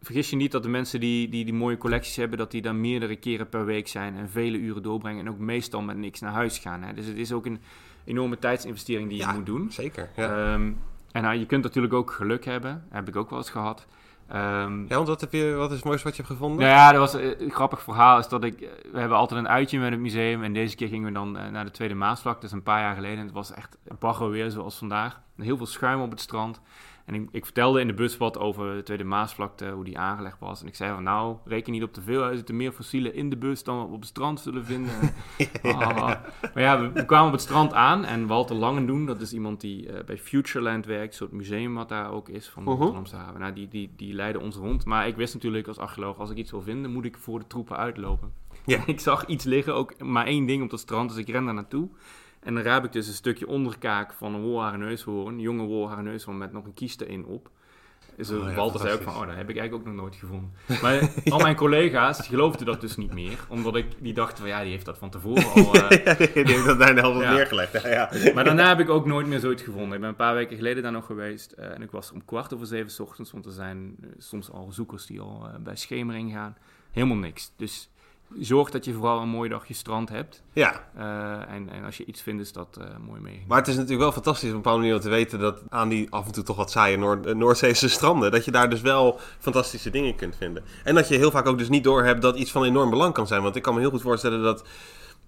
[0.01, 2.81] vergis je niet dat de mensen die, die die mooie collecties hebben, dat die dan
[2.81, 6.31] meerdere keren per week zijn en vele uren doorbrengen en ook meestal met niks naar
[6.31, 6.81] huis gaan.
[6.83, 6.93] Hè.
[6.93, 7.59] Dus het is ook een
[8.05, 9.31] enorme tijdsinvestering die je Ja.
[9.33, 9.71] moet doen.
[9.71, 10.53] Zeker, ja.
[10.53, 10.71] Ehm,
[11.16, 12.86] en nou, je kunt natuurlijk ook geluk hebben.
[12.89, 13.86] Heb ik ook wel eens gehad.
[14.28, 16.59] Ehm, ja, want wat, heb je, wat is het mooiste wat je hebt gevonden?
[16.59, 18.20] nou ja, dat was eh, een grappig verhaal.
[18.20, 20.43] Is dat ik, eh, we hebben altijd een uitje met het museum.
[20.43, 22.36] En deze keer gingen we dan naar de Tweede Maasvlak.
[22.36, 23.18] Dat is een paar jaar geleden.
[23.18, 25.22] En het was echt bagger weer zoals vandaag.
[25.38, 26.61] Heel veel schuim op het strand.
[27.06, 30.39] En ik, ik vertelde in de bus wat over de Tweede Maasvlakte, hoe die aangelegd
[30.39, 30.62] was.
[30.62, 32.24] En ik zei van nou, reken niet op te veel.
[32.24, 34.93] Er zitten meer fossielen in de bus dan we op het strand zullen vinden.
[35.64, 35.95] Ah.
[36.53, 38.06] Maar ja, we, we kwamen op het strand aan.
[38.06, 41.08] En Walter Langendoen, dat is iemand die eh, bij Futureland werkt.
[41.08, 42.70] Een soort museum wat daar ook is van de.
[42.70, 43.39] Rotterdamse haven.
[43.39, 44.86] Nou, die, die, die leidde ons rond.
[44.86, 47.47] Maar ik wist natuurlijk als archeoloog, als ik iets wil vinden, moet ik voor de
[47.47, 48.34] troepen uitlopen.
[48.66, 48.84] Ja.
[48.95, 51.10] Ik zag iets liggen, ook maar één ding op het strand.
[51.10, 51.89] Dus ik ren daar naartoe.
[52.45, 55.33] En dan raap ik dus een stukje onderkaak van een wolharenneushoorn.
[55.33, 57.49] Een jonge wolharenneushoorn met nog een kies erin op.
[58.15, 60.15] Dus Oh ja, Walter zei ook van, oh, dat heb ik eigenlijk ook nog nooit
[60.15, 60.51] gevonden.
[60.81, 63.45] Maar al mijn collega's geloofden dat dus niet meer.
[63.49, 65.73] Omdat ik, die dachten van, ja, die heeft dat van tevoren al...
[65.89, 67.81] eh, die heeft dat daar de helft neergelegd.
[67.81, 68.33] Ja, ja.
[68.33, 69.93] maar daarna heb ik ook nooit meer zoiets gevonden.
[69.93, 71.51] Ik ben een paar weken geleden daar nog geweest.
[71.51, 73.31] eh, en ik was om kwart over zeven 's ochtends.
[73.31, 76.57] Want er zijn eh, soms al zoekers die al bij schemering gaan.
[76.91, 77.51] Helemaal niks.
[77.55, 77.89] Dus
[78.39, 80.43] zorg dat je vooral een mooi dagje strand hebt.
[80.53, 83.47] ja, Eh, en, en als je iets vindt, is dat eh, mooi meegenomen.
[83.47, 86.07] maar het is natuurlijk wel fantastisch op een bepaalde manier te weten dat aan die
[86.11, 89.19] af en toe toch wat saaie Noord- eh, Noordzeese stranden, dat je daar dus wel
[89.39, 90.63] fantastische dingen kunt vinden.
[90.83, 93.27] En dat je heel vaak ook dus niet doorhebt dat iets van enorm belang kan
[93.27, 93.41] zijn.
[93.41, 94.63] Want ik kan me heel goed voorstellen dat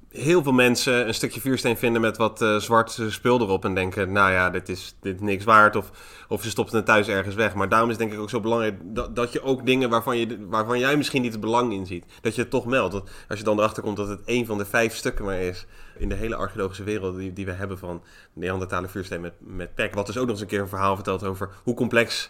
[0.09, 3.73] heel veel mensen een stukje vuursteen vinden met wat eh, zwart eh, spul erop en
[3.73, 5.75] denken, nou ja, dit is, dit niks waard.
[5.75, 5.91] Of,
[6.27, 7.53] of ze stopt het thuis ergens weg.
[7.53, 10.17] Maar daarom is het denk ik ook zo belangrijk dat, dat je ook dingen waarvan,
[10.17, 13.01] je, waarvan jij misschien niet het belang in ziet, dat je het toch meldt.
[13.27, 15.65] Als je dan erachter komt dat het één van de vijf stukken maar is
[15.97, 18.03] in de hele archeologische wereld die, die we hebben van
[18.33, 19.93] Neandertalen vuursteen met, met pek.
[19.93, 22.29] Wat dus ook nog eens een keer een verhaal vertelt over hoe complex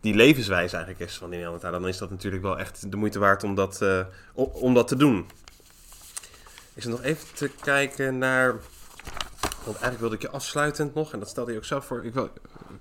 [0.00, 1.80] die levenswijze eigenlijk is van die Neandertalen.
[1.80, 4.00] Dan is dat natuurlijk wel echt de moeite waard om dat, eh,
[4.34, 5.26] om dat te doen.
[6.74, 8.56] Is het nog even te kijken naar...
[9.64, 12.04] Want eigenlijk wilde ik je afsluitend nog, en dat stelde je ook zelf voor...
[12.04, 12.28] Ik wil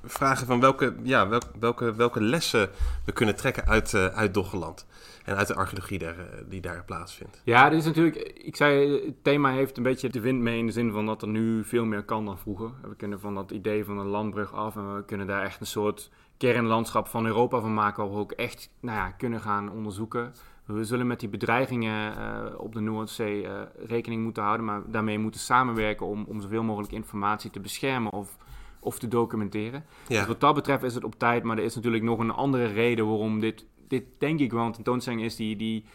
[0.04, 2.70] vragen van welke, ja, welke, welke, welke lessen
[3.06, 4.86] we kunnen trekken uit, uh, uit Doggeland.
[5.26, 6.10] En uit de archeologie uh,
[6.46, 7.42] die daar plaatsvindt.
[7.44, 8.16] Ja, dit is natuurlijk...
[8.18, 11.22] Ik zei, het thema heeft een beetje de wind mee in de zin van dat
[11.22, 12.72] er nu veel meer kan dan vroeger.
[12.82, 15.66] We kunnen van dat idee van een landbrug af en we kunnen daar echt een
[15.66, 18.04] soort kernlandschap van Europa van maken...
[18.04, 20.34] waar we ook echt nou ja, kunnen gaan onderzoeken
[20.74, 25.20] we zullen met die bedreigingen uh, op de Noordzee uh, rekening moeten houden, maar daarmee
[25.20, 28.38] moeten samenwerken om, om zoveel mogelijk informatie te beschermen of,
[28.80, 29.86] of te documenteren.
[30.08, 30.18] Ja.
[30.18, 32.66] Dus wat dat betreft is het op tijd, maar er is natuurlijk nog een andere
[32.66, 35.86] reden waarom dit, dit denk ik wel een tentoonstelling is die, die,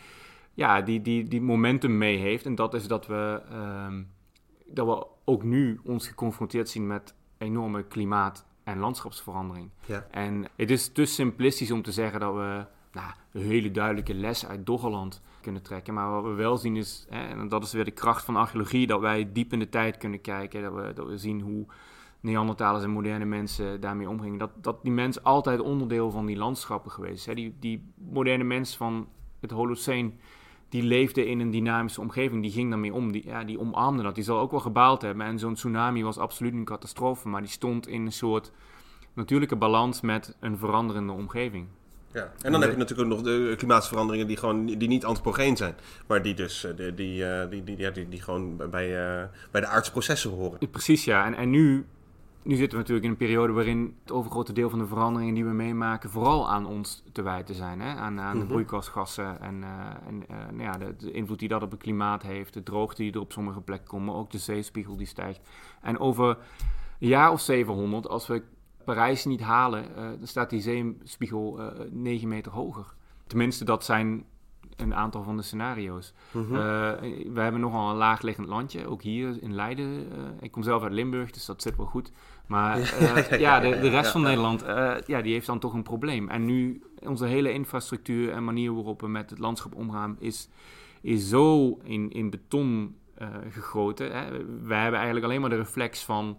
[0.55, 2.47] ja, die, die, die momentum mee heeft.
[2.47, 3.95] En dat is dat we, uh,
[4.67, 9.71] dat we ook nu ons geconfronteerd zien met enorme klimaat- en landschapsverandering.
[9.87, 10.07] Ja.
[10.11, 12.67] En het is te simplistisch om te zeggen dat we
[12.97, 15.95] nou, een hele duidelijke les uit Doggerland kunnen trekken.
[15.95, 18.87] Maar wat we wel zien is, hè, en dat is weer de kracht van archeologie,
[18.87, 20.63] dat wij diep in de tijd kunnen kijken.
[20.63, 21.67] Dat we, dat we zien hoe
[22.21, 24.39] Neandertalers en moderne mensen daarmee omgingen.
[24.39, 27.35] Dat, dat die mens altijd onderdeel van die landschappen geweest is.
[27.35, 29.09] Die, die moderne mens van
[29.41, 30.19] het Holoceen,
[30.69, 32.43] die leefde in een dynamische omgeving.
[32.43, 33.13] Die ging daarmee om.
[33.13, 34.15] Die, ja, die omarmde dat.
[34.15, 35.27] Die zal ook wel gebaald hebben.
[35.27, 37.29] En zo'n tsunami was absoluut een catastrofe.
[37.29, 38.53] Maar die stond in een soort
[39.13, 41.67] natuurlijke balans met een veranderende omgeving.
[42.13, 45.57] Ja, en dan heb je natuurlijk ook nog de klimaatsveranderingen die gewoon die niet antropogeen
[45.57, 45.75] zijn,
[46.07, 49.61] maar die dus eh, die, die, eh, die, die, die, die, gewoon bij, uh, bij
[49.61, 50.71] de aardse processen horen.
[50.71, 51.25] Precies, ja.
[51.25, 51.87] En, en nu,
[52.43, 55.45] nu zitten we natuurlijk in een periode waarin het overgrote deel van de veranderingen die
[55.45, 57.81] we meemaken vooral aan ons te wijten zijn.
[57.81, 57.95] Hè?
[57.95, 58.49] Aan, aan de mhm.
[58.49, 59.65] broeikasgassen en,
[60.07, 63.13] en nou ja, de, de, invloed die dat op het klimaat heeft, de droogte die
[63.13, 65.41] er op sommige plekken komt, maar ook de zeespiegel die stijgt.
[65.83, 66.29] En over
[67.01, 68.43] een jaar of 700, als we
[68.87, 72.95] Parijs niet halen, uh, dan staat die zeespiegel uh, eh, 9 meter hoger.
[73.27, 74.25] Tenminste, dat zijn
[74.77, 76.13] een aantal van de scenario's.
[76.33, 76.49] Mm
[77.33, 80.07] we hebben nogal een laagliggend landje, ook hier in Leiden.
[80.41, 82.13] ik kom zelf uit Limburg, dus dat zit wel goed.
[82.47, 82.79] Maar
[83.39, 84.65] ja, de, de, rest van Nederland,
[85.07, 86.29] ja, die heeft dan toch een probleem.
[86.29, 90.49] En nu, onze hele infrastructuur en manier waarop we met het landschap omgaan, is,
[91.01, 92.97] is zo in, in beton
[93.51, 94.13] gegoten.
[94.13, 94.31] Hè.
[94.63, 96.39] Wij hebben eigenlijk alleen maar de reflex van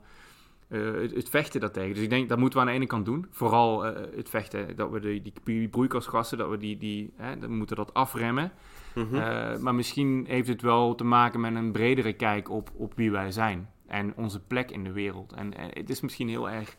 [0.69, 1.93] uh, het, vechten daartegen.
[1.93, 3.25] Dus ik denk dat moeten we aan de ene kant doen.
[3.31, 7.49] Vooral uh, het vechten, dat we die, die broeikasgassen, dat we die, die hè, dat
[7.49, 8.51] moeten dat afremmen.
[8.95, 9.15] Mm -hmm.
[9.15, 13.11] uh, maar misschien heeft het wel te maken met een bredere kijk op, op wie
[13.11, 13.69] wij zijn.
[13.87, 15.33] En onze plek in de wereld.
[15.33, 16.75] En, en het is misschien heel erg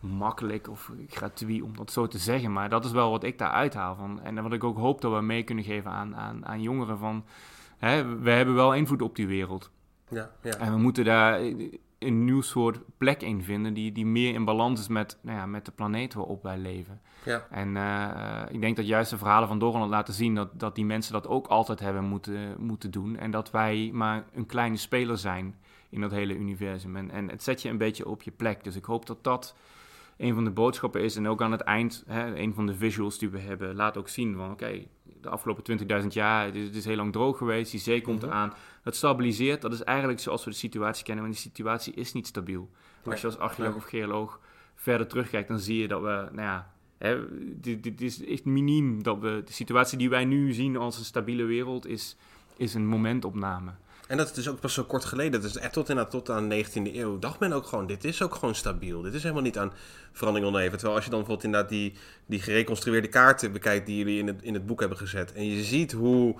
[0.00, 2.52] makkelijk of gratuit om dat zo te zeggen.
[2.52, 4.20] Maar dat is wel wat ik daar uithaal van.
[4.22, 7.24] En wat ik ook hoop dat we mee kunnen geven aan, aan, aan jongeren van...
[7.78, 9.70] Hè, we hebben wel invloed op die wereld.
[10.08, 10.56] Ja, ja.
[10.56, 11.40] En we moeten daar
[12.06, 15.46] een nieuw soort plek in vinden die, die meer in balans is met, nou ja,
[15.46, 17.00] met de planeet waarop wij leven.
[17.24, 17.46] Ja.
[17.50, 20.84] En uh, ik denk dat juist de verhalen van Dorland laten zien dat, dat die
[20.84, 23.16] mensen dat ook altijd hebben moeten, moeten doen.
[23.16, 25.56] En dat wij maar een kleine speler zijn
[25.90, 26.96] in dat hele universum.
[26.96, 28.64] En, en het zet je een beetje op je plek.
[28.64, 29.56] Dus ik hoop dat dat
[30.16, 31.16] een van de boodschappen is.
[31.16, 34.08] En ook aan het eind, hè, een van de visuals die we hebben, laat ook
[34.08, 34.84] zien van oké,
[35.20, 38.22] de afgelopen 20.000 jaar, het is, het is, heel lang droog geweest, die zee komt
[38.22, 38.52] eraan.
[38.82, 42.26] Het stabiliseert, dat is eigenlijk zoals we de situatie kennen, maar die situatie is niet
[42.26, 42.70] stabiel.
[43.04, 44.40] Als je als archeoloog of geoloog
[44.74, 47.18] verder terugkijkt, dan zie je dat we, nou ja, hè,
[47.60, 51.04] dit, dit is echt miniem dat we, de situatie die wij nu zien als een
[51.04, 52.16] stabiele wereld, is,
[52.56, 53.70] is een momentopname.
[54.08, 55.40] En dat is dus ook pas zo kort geleden.
[55.40, 57.18] Dat is echt tot, inderdaad tot aan de 19e eeuw.
[57.18, 59.02] Dacht men ook gewoon, dit is ook gewoon stabiel.
[59.02, 59.72] Dit is helemaal niet aan
[60.12, 60.76] verandering onderhevig.
[60.78, 61.94] Terwijl als je dan bijvoorbeeld inderdaad die,
[62.26, 65.32] die gereconstrueerde kaarten bekijkt die jullie in het, in het boek hebben gezet.
[65.32, 66.36] En je ziet hoe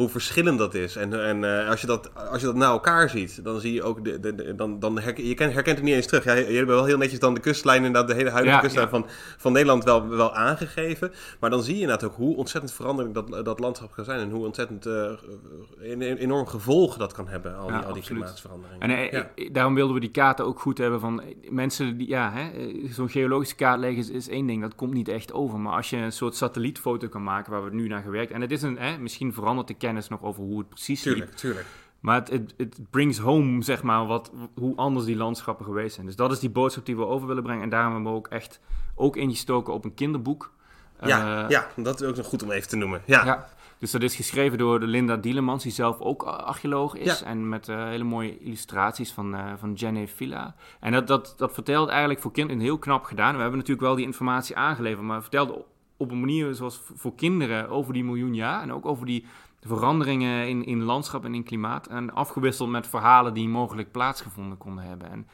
[0.00, 0.96] hoe verschillend dat is.
[0.96, 3.82] En, en uh, als, je dat, als je dat naar elkaar ziet, dan zie je
[3.82, 6.24] ook, de, de, dan, dan herken, je herkent het niet eens terug.
[6.24, 9.06] Ja, je hebt wel heel netjes dan de kustlijn en de hele huidige kustlijn Van,
[9.36, 11.12] van Nederland wel, wel aangegeven.
[11.40, 14.20] Maar dan zie je inderdaad ook hoe ontzettend veranderlijk dat, dat landschap kan zijn.
[14.20, 15.10] En hoe ontzettend uh,
[16.18, 19.10] enorm gevolgen dat kan hebben, al die, al die klimaatveranderingen.
[19.12, 22.32] En uh, daarom wilden we die kaarten ook goed hebben van mensen die, ja,
[22.90, 25.58] zo'n geologische kaart leggen is, is, één ding, dat komt niet echt over.
[25.58, 28.50] Maar als je een soort satellietfoto kan maken waar we nu naar gewerkt, en het
[28.50, 31.36] is een, hè, misschien verandert de kennis nog over hoe het precies tuurlijk, liep.
[31.36, 31.66] Tuurlijk,
[32.00, 36.06] Maar het, het, het, brings home, zeg maar, wat, hoe anders die landschappen geweest zijn.
[36.06, 37.62] Dus dat is die boodschap die we over willen brengen.
[37.62, 38.60] En daarom hebben we ook echt
[38.94, 40.52] ook ingestoken op een kinderboek.
[41.02, 43.02] Ja, uh, ja dat is ook nog goed om even te noemen.
[43.04, 43.24] Ja.
[43.24, 43.48] ja.
[43.78, 47.20] Dus dat is geschreven door Linda Dielemans, die zelf ook archeoloog is.
[47.20, 47.26] Ja.
[47.26, 50.54] En met uh, hele mooie illustraties van, uh, van Jenny Villa.
[50.80, 53.34] En dat, dat, dat vertelt eigenlijk voor kinderen heel knap gedaan.
[53.34, 55.64] We hebben natuurlijk wel die informatie aangeleverd, maar vertelde
[55.96, 58.62] op een manier zoals voor kinderen over die miljoen jaar.
[58.62, 59.26] En ook over die
[59.60, 61.86] de veranderingen in, in landschap en in klimaat.
[61.86, 65.10] En afgewisseld met verhalen die mogelijk plaatsgevonden konden hebben.
[65.10, 65.28] En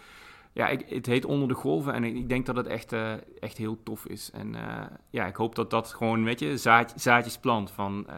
[0.53, 3.57] ja, ik, het heet Onder de Golven en ik, denk dat het echt, uh, echt
[3.57, 4.31] heel tof is.
[4.31, 8.15] En uh, ja, ik hoop dat dat gewoon, weet je, zaad, zaadjes plant van uh,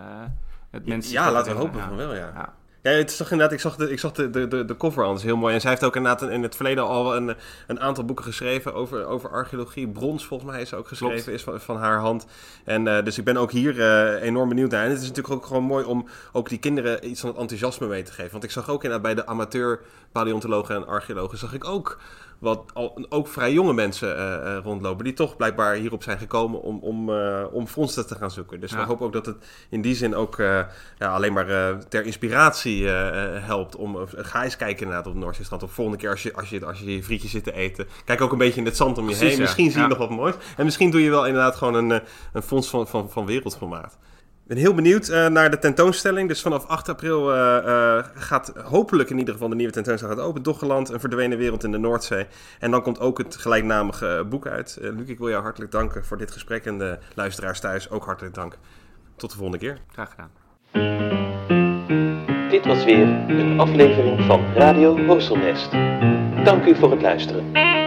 [0.70, 1.12] het mensen.
[1.12, 2.30] Ja, laten we hopen van wel, ja.
[2.34, 2.54] ja.
[2.88, 5.14] Ja, het is toch inderdaad, ik zag de, ik zag de, de, de, de cover
[5.14, 5.54] is heel mooi.
[5.54, 7.34] En zij heeft ook inderdaad in het verleden al een,
[7.66, 9.88] een aantal boeken geschreven over, over archeologie.
[9.88, 11.38] Brons, volgens mij, is ook geschreven, Klopt.
[11.38, 12.26] is van, van haar hand.
[12.64, 14.84] En eh, dus ik ben ook hier eh, enorm benieuwd naar.
[14.84, 17.86] En het is natuurlijk ook gewoon mooi om ook die kinderen iets van het enthousiasme
[17.86, 18.32] mee te geven.
[18.32, 19.80] Want ik zag ook inderdaad bij de amateur
[20.12, 21.98] paleontologen en archeologen, zag ik ook
[22.38, 26.62] wat al, ook vrij jonge mensen eh, eh, rondlopen, die toch blijkbaar hierop zijn gekomen
[26.62, 28.60] om, om, eh, om vondsten te gaan zoeken.
[28.60, 28.76] Dus Ja.
[28.76, 29.36] we hopen ook dat het
[29.68, 30.68] in die zin ook ja,
[30.98, 31.46] alleen maar
[31.88, 33.76] ter inspiratie helpt.
[33.76, 35.62] Om, ga eens kijken inderdaad op het Noordzeestrand.
[35.62, 38.20] Of volgende keer als je, als, je, als je je frietje zit te eten, kijk
[38.20, 39.36] ook een beetje in het zand om je Precies, heen.
[39.36, 39.42] ja.
[39.42, 40.34] Misschien zie je nog wat moois.
[40.56, 43.98] En misschien doe je wel inderdaad gewoon een, een fonds van, van, van wereldformaat.
[44.48, 46.28] Ik ben heel benieuwd eh, naar de tentoonstelling.
[46.28, 50.26] Dus vanaf 8 april eh, eh, gaat hopelijk in ieder geval de nieuwe tentoonstelling gaat
[50.26, 50.42] open.
[50.42, 52.26] Doggeland, een verdwenen wereld in de Noordzee.
[52.58, 54.78] En dan komt ook het gelijknamige boek uit.
[54.80, 56.64] Luc, ik wil jou hartelijk danken voor dit gesprek.
[56.64, 58.58] En de luisteraars thuis ook hartelijk dank.
[59.16, 59.78] Tot de volgende keer.
[59.92, 60.30] Graag gedaan.
[62.50, 65.70] Dit was weer een aflevering van Radio Horselnest.
[66.44, 67.77] Dank u voor het luisteren.